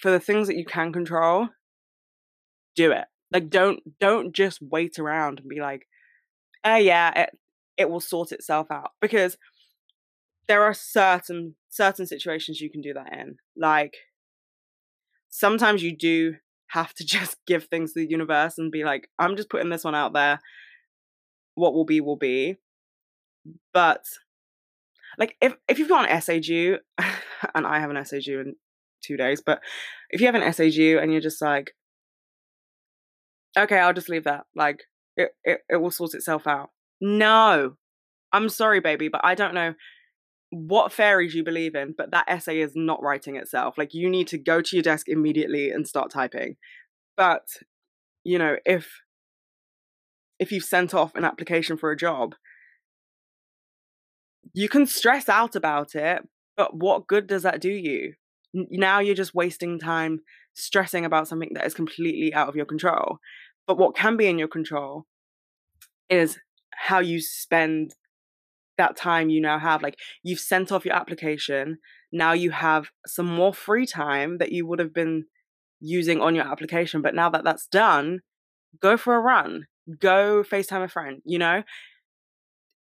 [0.00, 1.48] for the things that you can control,
[2.74, 3.04] do it.
[3.34, 5.88] Like don't don't just wait around and be like,
[6.64, 7.38] "Oh yeah, it
[7.76, 9.36] it will sort itself out." Because
[10.46, 13.36] there are certain certain situations you can do that in.
[13.56, 13.96] Like
[15.30, 16.36] sometimes you do
[16.68, 19.84] have to just give things to the universe and be like, "I'm just putting this
[19.84, 20.40] one out there.
[21.56, 22.56] What will be will be."
[23.72, 24.04] But
[25.18, 26.78] like if if you've got an essay due,
[27.54, 28.54] and I have an essay due in
[29.02, 29.60] two days, but
[30.10, 31.74] if you have an essay due and you're just like,
[33.56, 34.44] okay, I'll just leave that.
[34.54, 34.84] Like
[35.16, 36.70] it, it, it will sort itself out.
[37.00, 37.76] No,
[38.32, 39.74] I'm sorry, baby, but I don't know
[40.50, 43.76] what fairies you believe in, but that essay is not writing itself.
[43.76, 46.56] Like you need to go to your desk immediately and start typing.
[47.16, 47.46] But
[48.24, 48.88] you know, if
[50.38, 52.34] if you've sent off an application for a job,
[54.52, 56.22] you can stress out about it,
[56.56, 58.14] but what good does that do you?
[58.52, 60.20] Now you're just wasting time
[60.54, 63.18] stressing about something that is completely out of your control.
[63.66, 65.06] But what can be in your control
[66.10, 66.38] is
[66.72, 67.94] how you spend
[68.76, 69.82] that time you now have.
[69.82, 71.78] Like you've sent off your application,
[72.12, 75.24] now you have some more free time that you would have been
[75.80, 77.02] using on your application.
[77.02, 78.20] But now that that's done,
[78.80, 79.66] go for a run,
[79.98, 81.62] go FaceTime a friend, you know?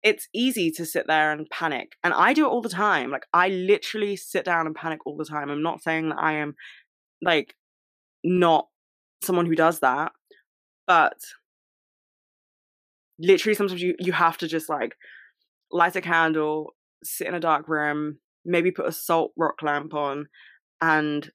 [0.02, 1.94] It's easy to sit there and panic.
[2.04, 3.10] And I do it all the time.
[3.10, 5.50] Like, I literally sit down and panic all the time.
[5.50, 6.56] I'm not saying that I am,
[7.22, 7.56] like,
[8.22, 8.68] not
[9.24, 10.12] someone who does that
[10.88, 11.18] but
[13.20, 14.96] literally sometimes you you have to just like
[15.72, 20.28] light a candle sit in a dark room maybe put a salt rock lamp on
[20.82, 21.32] and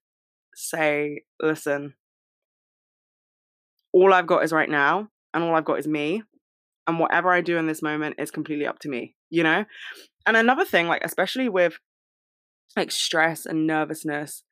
[0.55, 1.95] say listen
[3.93, 6.23] all i've got is right now and all i've got is me
[6.87, 9.65] and whatever i do in this moment is completely up to me you know?
[10.27, 11.79] And another thing like especially with
[12.77, 14.45] like stress and nervousness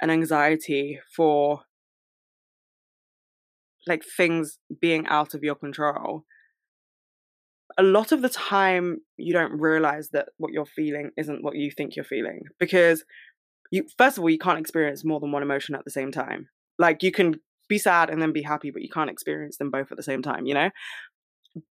[0.00, 1.62] and anxiety for
[3.86, 6.24] like things being out of your control
[7.78, 11.70] a lot of the time you don't realize that what you're feeling isn't what you
[11.70, 13.04] think you're feeling because
[13.70, 16.48] you first of all you can't experience more than one emotion at the same time.
[16.78, 19.90] Like you can be sad and then be happy but you can't experience them both
[19.90, 20.70] at the same time you know?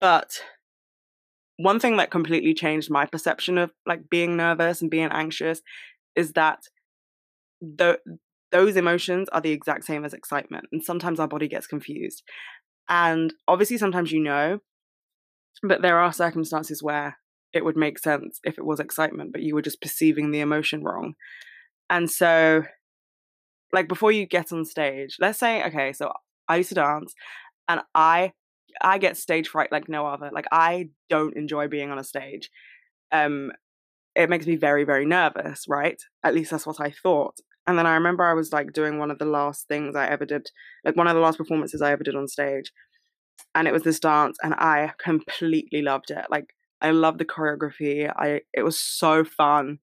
[0.02, 0.42] But
[1.58, 5.62] one thing that completely changed my perception of like being nervous and being anxious
[6.16, 6.60] is that
[7.62, 8.00] the
[8.52, 10.66] those emotions are the exact same as excitement.
[10.72, 12.24] And sometimes our body gets confused.
[12.88, 14.60] And obviously, sometimes you know,
[15.64, 17.18] but there are circumstances where
[17.54, 20.84] it would make sense if it was excitement, but you were just perceiving the emotion
[20.84, 21.14] wrong.
[21.90, 22.64] And so,
[23.72, 26.12] like, before you get on stage, let's say, okay, so
[26.48, 27.14] I used to dance
[27.68, 28.34] and I
[28.82, 30.30] I get stage fright like no other.
[30.34, 32.50] Like I don't enjoy being on a stage.
[33.12, 33.52] Um
[34.16, 36.02] it makes me very very nervous, right?
[36.24, 37.36] At least that's what I thought.
[37.68, 40.26] And then I remember I was like doing one of the last things I ever
[40.26, 40.50] did,
[40.86, 42.72] like one of the last performances I ever did on stage.
[43.56, 46.26] and it was this dance and I completely loved it.
[46.30, 46.48] Like
[46.82, 48.12] I loved the choreography.
[48.16, 49.80] I it was so fun.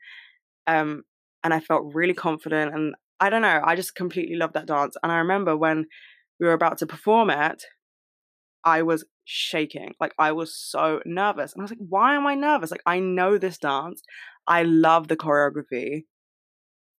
[0.67, 1.05] Um
[1.45, 4.97] and I felt really confident and I don't know, I just completely loved that dance.
[5.03, 5.87] And I remember when
[6.41, 7.65] we were about to perform it,
[8.65, 9.95] I was shaking.
[10.01, 11.53] Like I was so nervous.
[11.53, 12.71] And I was like, why am I nervous?
[12.71, 14.03] Like I know this dance.
[14.47, 16.05] I love the choreography.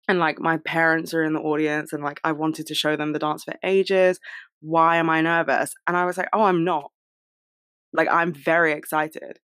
[0.08, 3.14] And like my parents are in the audience and like I wanted to show them
[3.14, 4.20] the dance for ages.
[4.60, 5.74] Why am I nervous?
[5.88, 6.92] And I was like, oh, I'm not.
[7.94, 9.40] Like I'm very excited.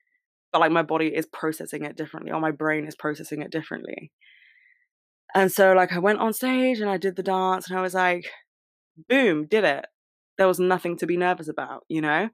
[0.52, 4.12] But like my body is processing it differently or my brain is processing it differently.
[5.34, 7.94] And so like I went on stage and I did the dance and I was
[7.94, 8.30] like,
[9.08, 9.86] boom, did it.
[10.38, 12.30] There was nothing to be nervous about, you know?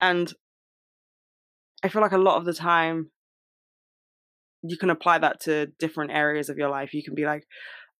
[0.00, 0.32] And
[1.82, 3.10] I feel like a lot of the time
[4.62, 6.94] you can apply that to different areas of your life.
[6.94, 7.46] You can be like,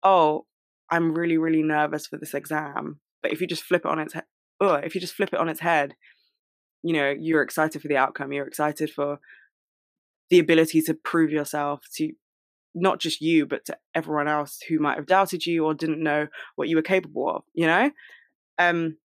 [0.03, 0.47] oh,
[0.91, 3.01] I'm really, really nervous for this exam.
[3.23, 4.15] But if you just flip it on its
[4.61, 5.95] oh, if you just flip it on its head,
[6.83, 8.33] you know, you're excited for the outcome.
[8.33, 9.19] You're excited for
[10.31, 12.13] the ability to prove yourself to
[12.75, 16.27] not just you, but to everyone else who might have doubted you or didn't know
[16.57, 17.91] what you were capable of, you know?
[18.59, 18.99] Um,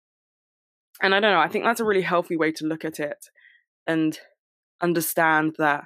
[1.01, 3.25] and I don't know, I think that's a really healthy way to look at it
[3.87, 4.19] and
[4.81, 5.85] understand that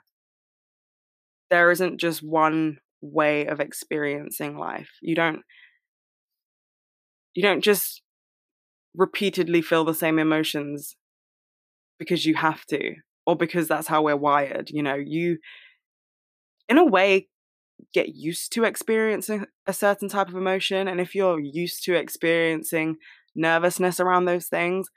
[1.50, 4.90] there isn't just one way of experiencing life.
[5.02, 5.42] You don't
[7.34, 8.02] you don't just
[8.96, 10.96] repeatedly feel the same emotions
[12.00, 14.96] because you have to or because that's how we're wired, you know.
[14.96, 15.38] You
[16.70, 17.28] in a way
[17.94, 22.96] get used to experiencing a certain type of emotion and if you're used to experiencing
[23.36, 24.88] nervousness around those things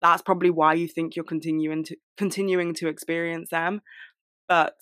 [0.00, 3.82] that's probably why you think you're continuing to continuing to experience them
[4.48, 4.74] but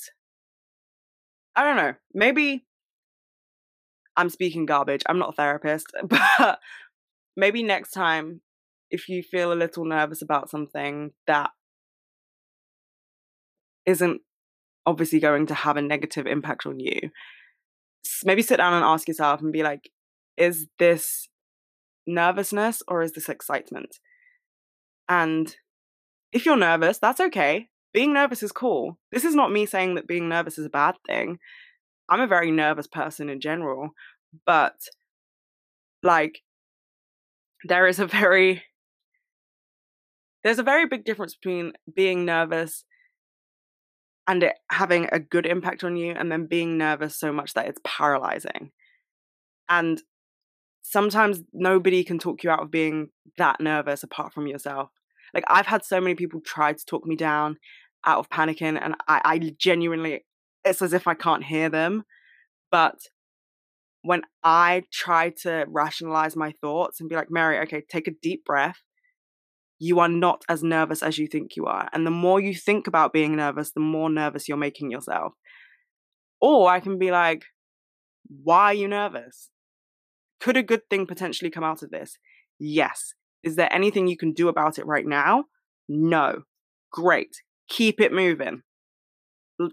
[1.58, 1.94] I don't know.
[2.14, 2.64] Maybe
[4.16, 5.02] I'm speaking garbage.
[5.08, 6.60] I'm not a therapist, but
[7.36, 8.42] maybe next time,
[8.92, 11.50] if you feel a little nervous about something that
[13.86, 14.20] isn't
[14.86, 17.10] obviously going to have a negative impact on you,
[18.24, 19.90] maybe sit down and ask yourself and be like,
[20.36, 21.28] is this
[22.06, 23.98] nervousness or is this excitement?
[25.08, 25.56] And
[26.32, 28.98] if you're nervous, that's okay being nervous is cool.
[29.12, 31.38] This is not me saying that being nervous is a bad thing.
[32.08, 33.90] I'm a very nervous person in general,
[34.46, 34.74] but
[36.02, 36.42] like
[37.64, 38.62] there is a very
[40.44, 42.84] there's a very big difference between being nervous
[44.26, 47.66] and it having a good impact on you and then being nervous so much that
[47.66, 48.70] it's paralyzing.
[49.68, 50.00] And
[50.82, 54.90] sometimes nobody can talk you out of being that nervous apart from yourself.
[55.34, 57.56] Like I've had so many people try to talk me down
[58.04, 60.24] out of panicking, and I, I genuinely,
[60.64, 62.04] it's as if I can't hear them.
[62.70, 62.98] But
[64.02, 68.44] when I try to rationalize my thoughts and be like, Mary, okay, take a deep
[68.44, 68.78] breath.
[69.80, 71.88] You are not as nervous as you think you are.
[71.92, 75.34] And the more you think about being nervous, the more nervous you're making yourself.
[76.40, 77.44] Or I can be like,
[78.28, 79.50] why are you nervous?
[80.40, 82.18] Could a good thing potentially come out of this?
[82.58, 83.14] Yes.
[83.42, 85.44] Is there anything you can do about it right now?
[85.88, 86.42] No.
[86.90, 87.42] Great.
[87.68, 88.62] Keep it moving.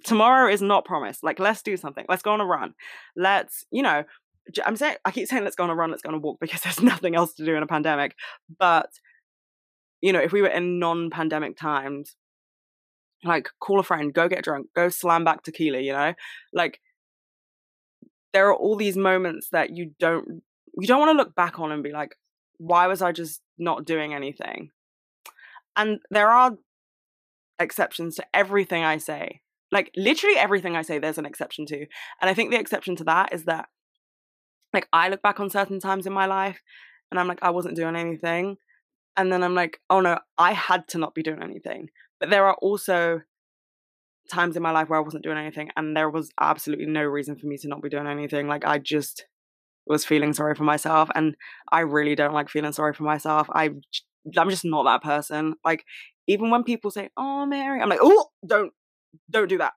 [0.04, 1.24] Tomorrow is not promised.
[1.24, 2.06] Like, let's do something.
[2.10, 2.74] Let's go on a run.
[3.16, 4.04] Let's, you know,
[4.66, 6.40] I'm saying, I keep saying let's go on a run, let's go on a walk
[6.42, 8.16] because there's nothing else to do in a pandemic.
[8.58, 8.90] But,
[10.02, 12.16] you know, if we were in non pandemic times,
[13.24, 16.14] like call a friend, go get drunk, go slam back tequila, you know?
[16.54, 16.80] Like,
[18.34, 20.44] there are all these moments that you don't
[20.78, 22.18] you don't want to look back on and be like
[22.58, 24.72] why was i just not doing anything.
[25.76, 26.58] And there are
[27.60, 29.42] exceptions to everything I say.
[29.72, 31.80] Like literally everything I say, there's an exception to.
[32.22, 33.68] And I think the exception to that is that,
[34.74, 36.62] like, I look back on certain times in my life
[37.12, 38.58] and I'm like, I wasn't doing anything.
[39.18, 41.90] And then I'm like, oh no, I had to not be doing anything.
[42.20, 43.22] But there are also
[44.32, 47.36] times in my life where I wasn't doing anything and there was absolutely no reason
[47.36, 48.48] for me to not be doing anything.
[48.48, 49.26] Like, I just
[49.88, 51.36] was feeling sorry for myself and
[51.72, 53.48] I really don't like feeling sorry for myself.
[53.52, 53.72] I
[54.38, 55.56] I'm just not that person.
[55.64, 55.86] Like
[56.28, 58.74] even when people say, "Oh, Mary," I'm like, "Oh, don't
[59.30, 59.74] don't do that."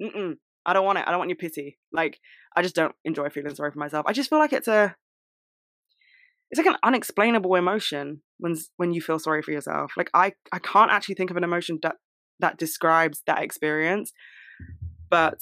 [0.00, 0.36] Mm-mm.
[0.64, 1.04] I don't want it.
[1.06, 1.78] I don't want your pity.
[1.92, 2.18] Like
[2.56, 4.06] I just don't enjoy feeling sorry for myself.
[4.06, 4.94] I just feel like it's a
[6.50, 9.92] it's like an unexplainable emotion when when you feel sorry for yourself.
[9.96, 11.96] Like I I can't actually think of an emotion that
[12.40, 14.12] that describes that experience.
[15.10, 15.40] But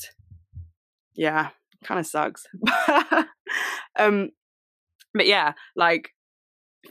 [1.14, 1.51] yeah,
[1.85, 2.45] kind of sucks.
[3.99, 4.31] um,
[5.14, 6.11] but yeah, like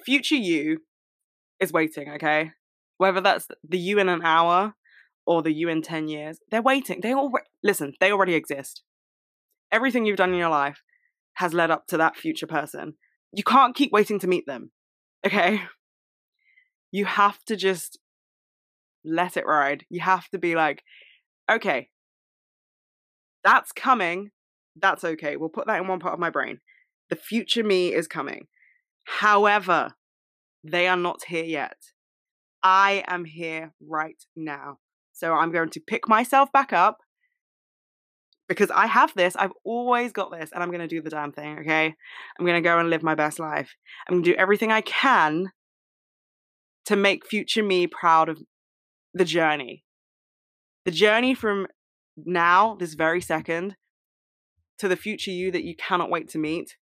[0.03, 0.79] future you
[1.59, 2.09] is waiting.
[2.11, 2.51] Okay,
[2.97, 4.73] whether that's the you in an hour
[5.25, 7.01] or the you in ten years, they're waiting.
[7.01, 7.31] They all
[7.63, 7.93] listen.
[7.99, 8.83] They already exist.
[9.71, 10.81] Everything you've done in your life
[11.35, 12.93] has led up to that future person.
[13.33, 14.71] You can't keep waiting to meet them.
[15.25, 15.61] Okay.
[16.91, 17.99] You have to just
[19.03, 19.85] let it ride.
[19.89, 20.83] You have to be like,
[21.51, 21.89] okay,
[23.43, 24.31] that's coming.
[24.75, 25.35] That's okay.
[25.37, 26.59] We'll put that in one part of my brain.
[27.09, 28.47] The future me is coming.
[29.05, 29.93] However,
[30.63, 31.77] they are not here yet.
[32.63, 34.79] I am here right now.
[35.13, 36.97] So I'm going to pick myself back up
[38.49, 39.35] because I have this.
[39.35, 41.93] I've always got this, and I'm going to do the damn thing, okay?
[42.37, 43.75] I'm going to go and live my best life.
[44.07, 45.51] I'm going to do everything I can
[46.85, 48.41] to make future me proud of
[49.13, 49.83] the journey.
[50.85, 51.67] The journey from
[52.17, 53.75] now, this very second,
[54.79, 56.75] to the future you that you cannot wait to meet.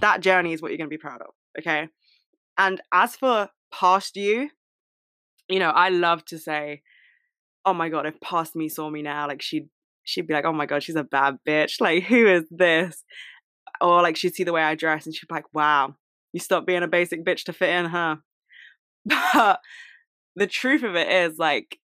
[0.00, 1.88] That journey is what you're going to be proud of, okay?
[2.58, 4.50] And as for past you,
[5.48, 6.82] you know, I love to say,
[7.64, 9.68] oh my god, if past me saw me now, like she'd
[10.04, 11.80] she'd be like, oh my god, she's a bad bitch.
[11.80, 13.04] Like, who is this?
[13.80, 15.96] Or like she'd see the way I dress and she'd be like, wow,
[16.32, 18.16] you stopped being a basic bitch to fit in, huh?
[19.32, 19.60] But
[20.36, 21.78] the truth of it is, like,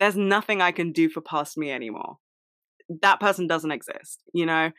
[0.00, 2.18] there's nothing I can do for past me anymore.
[3.00, 4.70] That person doesn't exist, you know?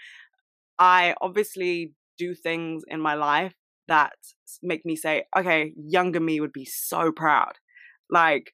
[0.77, 3.53] I obviously do things in my life
[3.87, 4.13] that
[4.61, 7.53] make me say, okay, younger me would be so proud.
[8.09, 8.53] Like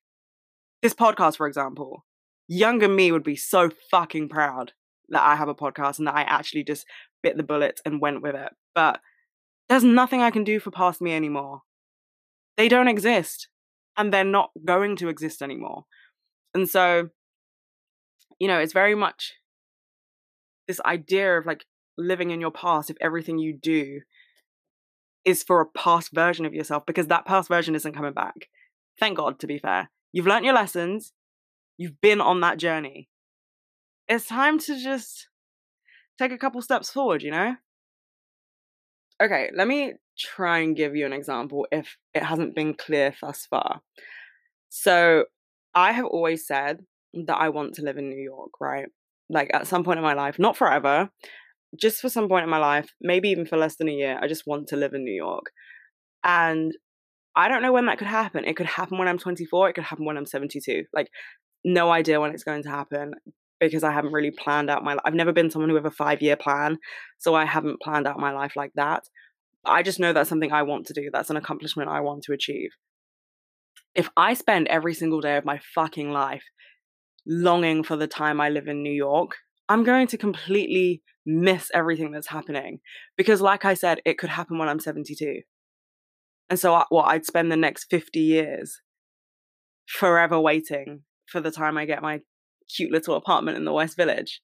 [0.81, 2.05] this podcast, for example,
[2.47, 4.73] younger me would be so fucking proud
[5.09, 6.85] that I have a podcast and that I actually just
[7.21, 8.51] bit the bullet and went with it.
[8.75, 8.99] But
[9.67, 11.61] there's nothing I can do for past me anymore.
[12.57, 13.47] They don't exist
[13.97, 15.85] and they're not going to exist anymore.
[16.53, 17.09] And so,
[18.39, 19.33] you know, it's very much
[20.69, 21.65] this idea of like
[21.97, 24.01] living in your past if everything you do
[25.25, 28.47] is for a past version of yourself because that past version isn't coming back.
[28.99, 29.89] Thank God, to be fair.
[30.13, 31.11] You've learned your lessons,
[31.77, 33.09] you've been on that journey.
[34.07, 35.27] It's time to just
[36.19, 37.55] take a couple steps forward, you know?
[39.21, 43.47] Okay, let me try and give you an example if it hasn't been clear thus
[43.49, 43.81] far.
[44.69, 45.25] So,
[45.73, 48.87] I have always said that I want to live in New York, right?
[49.29, 51.09] Like at some point in my life, not forever,
[51.79, 54.27] just for some point in my life, maybe even for less than a year, I
[54.27, 55.51] just want to live in New York.
[56.23, 56.73] And
[57.35, 58.45] I don't know when that could happen.
[58.45, 60.85] It could happen when I'm 24, it could happen when I'm 72.
[60.93, 61.09] Like,
[61.63, 63.13] no idea when it's going to happen
[63.59, 65.01] because I haven't really planned out my life.
[65.05, 66.77] I've never been someone who have a five year plan,
[67.17, 69.03] so I haven't planned out my life like that.
[69.65, 71.09] I just know that's something I want to do.
[71.11, 72.71] That's an accomplishment I want to achieve.
[73.93, 76.43] If I spend every single day of my fucking life
[77.25, 79.35] longing for the time I live in New York,
[79.67, 82.79] I'm going to completely miss everything that's happening.
[83.17, 85.41] Because, like I said, it could happen when I'm 72.
[86.49, 88.81] And so, I, what, I'd spend the next 50 years
[89.87, 92.21] forever waiting for the time I get my
[92.75, 94.41] cute little apartment in the West Village.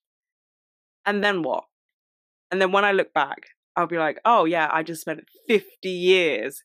[1.04, 1.64] And then what?
[2.50, 3.38] And then when I look back,
[3.76, 6.62] I'll be like, oh, yeah, I just spent 50 years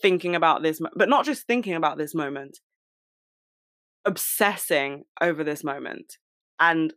[0.00, 2.58] thinking about this, but not just thinking about this moment,
[4.04, 6.18] obsessing over this moment
[6.60, 6.94] and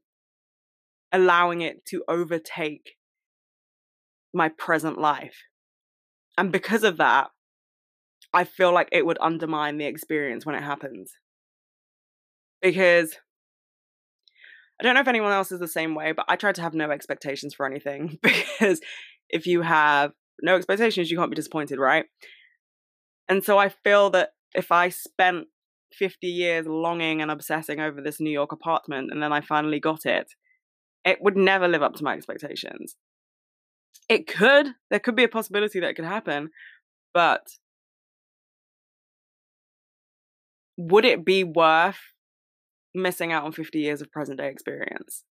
[1.12, 2.96] allowing it to overtake
[4.34, 5.44] my present life.
[6.38, 7.30] And because of that,
[8.34, 11.14] I feel like it would undermine the experience when it happens.
[12.62, 13.16] Because
[14.80, 16.74] I don't know if anyone else is the same way, but I try to have
[16.74, 18.80] no expectations for anything because
[19.30, 22.06] if you have no expectations, you can't be disappointed, right?
[23.28, 25.48] And so I feel that if I spent
[25.94, 30.06] 50 years longing and obsessing over this New York apartment and then I finally got
[30.06, 30.32] it,
[31.06, 32.96] it would never live up to my expectations.
[34.10, 36.50] It could, there could be a possibility that could happen,
[37.14, 37.42] but
[40.78, 42.00] would it be worth
[42.94, 45.24] missing out on 50 years of present day experience?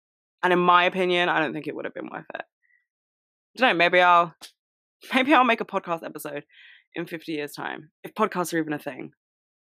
[0.43, 2.43] And in my opinion, I don't think it would have been worth it.
[2.43, 4.35] I don't know, maybe I'll
[5.15, 6.45] maybe I'll make a podcast episode
[6.95, 9.13] in 50 years time if podcasts are even a thing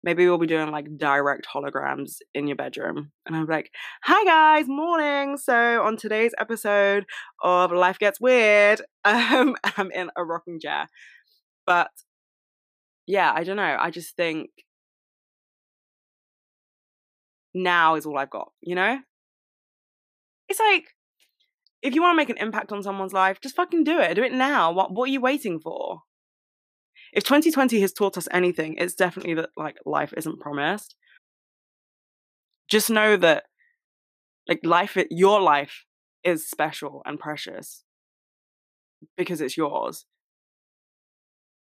[0.03, 3.11] maybe we'll be doing like direct holograms in your bedroom.
[3.27, 3.71] And I'm like,
[4.03, 5.37] hi guys, morning.
[5.37, 7.05] So on today's episode
[7.43, 10.89] of Life Gets Weird, um, I'm in a rocking chair.
[11.67, 11.91] But
[13.07, 13.77] yeah, I don't know.
[13.79, 14.51] I just think
[17.55, 18.99] now is all I've got, you know?
[20.49, 20.85] It's like,
[21.83, 24.15] if you want to make an impact on someone's life, just fucking do it.
[24.15, 24.73] Do it now.
[24.73, 26.01] What what are you waiting for?
[27.13, 30.95] If 2020 has taught us anything, it's definitely that like life isn't promised.
[32.69, 33.45] Just know that
[34.49, 35.85] like life, your life
[36.25, 37.85] is special and precious
[39.17, 40.07] because it's yours.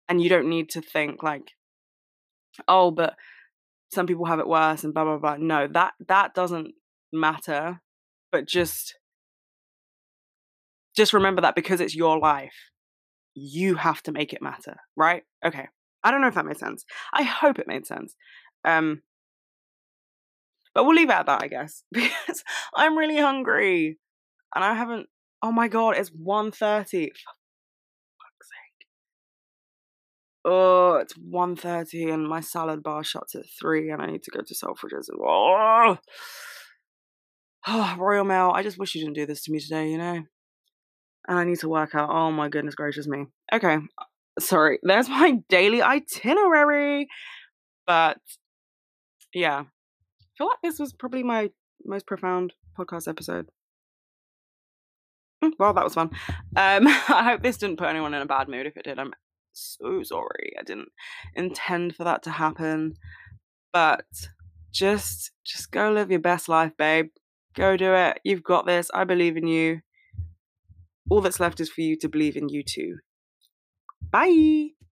[0.08, 1.52] And you don't need to think like,
[2.68, 3.14] oh, but
[3.92, 5.36] some people have it worse and blah blah blah.
[5.38, 6.74] No, that that doesn't
[7.12, 7.80] matter.
[8.30, 8.94] But just
[10.96, 12.54] just remember that because it's your life,
[13.36, 15.22] you have to make it matter, right?
[15.44, 15.68] Okay.
[16.02, 16.84] I don't know if that made sense.
[17.12, 18.14] I hope it made sense.
[18.64, 19.02] Um,
[20.74, 22.42] but we'll leave at that, I guess, because
[22.74, 23.98] I'm really hungry
[24.54, 25.08] and I haven't.
[25.42, 26.50] Oh my god, it's 1.30.
[26.50, 26.70] For
[28.18, 28.86] fuck's sake.
[30.44, 34.40] Oh, it's 1.30 and my salad bar shuts at 3 and I need to go
[34.40, 35.08] to Selfridges.
[35.12, 35.98] Oh.
[37.66, 40.22] oh, Royal Mail, I just wish you didn't do this to me today, you know?
[41.28, 42.10] And I need to work out.
[42.10, 43.26] Oh my goodness gracious me.
[43.52, 43.78] Okay,
[44.38, 44.78] sorry.
[44.82, 47.08] There's my daily itinerary.
[47.86, 48.18] But
[49.34, 51.50] yeah, I feel like this was probably my
[51.84, 53.48] most profound podcast episode.
[55.42, 56.10] Mm, well, that was fun.
[56.56, 58.66] Um, I hope this didn't put anyone in a bad mood.
[58.66, 59.12] If it did, I'm
[59.52, 60.54] so sorry.
[60.58, 60.88] I didn't
[61.34, 62.94] intend for that to happen.
[63.72, 64.04] But
[64.72, 67.08] just just go live your best life, babe.
[67.54, 68.20] Go do it.
[68.24, 68.90] You've got this.
[68.92, 69.80] I believe in you.
[71.10, 72.98] All that's left is for you to believe in you too.
[74.10, 74.75] Bye.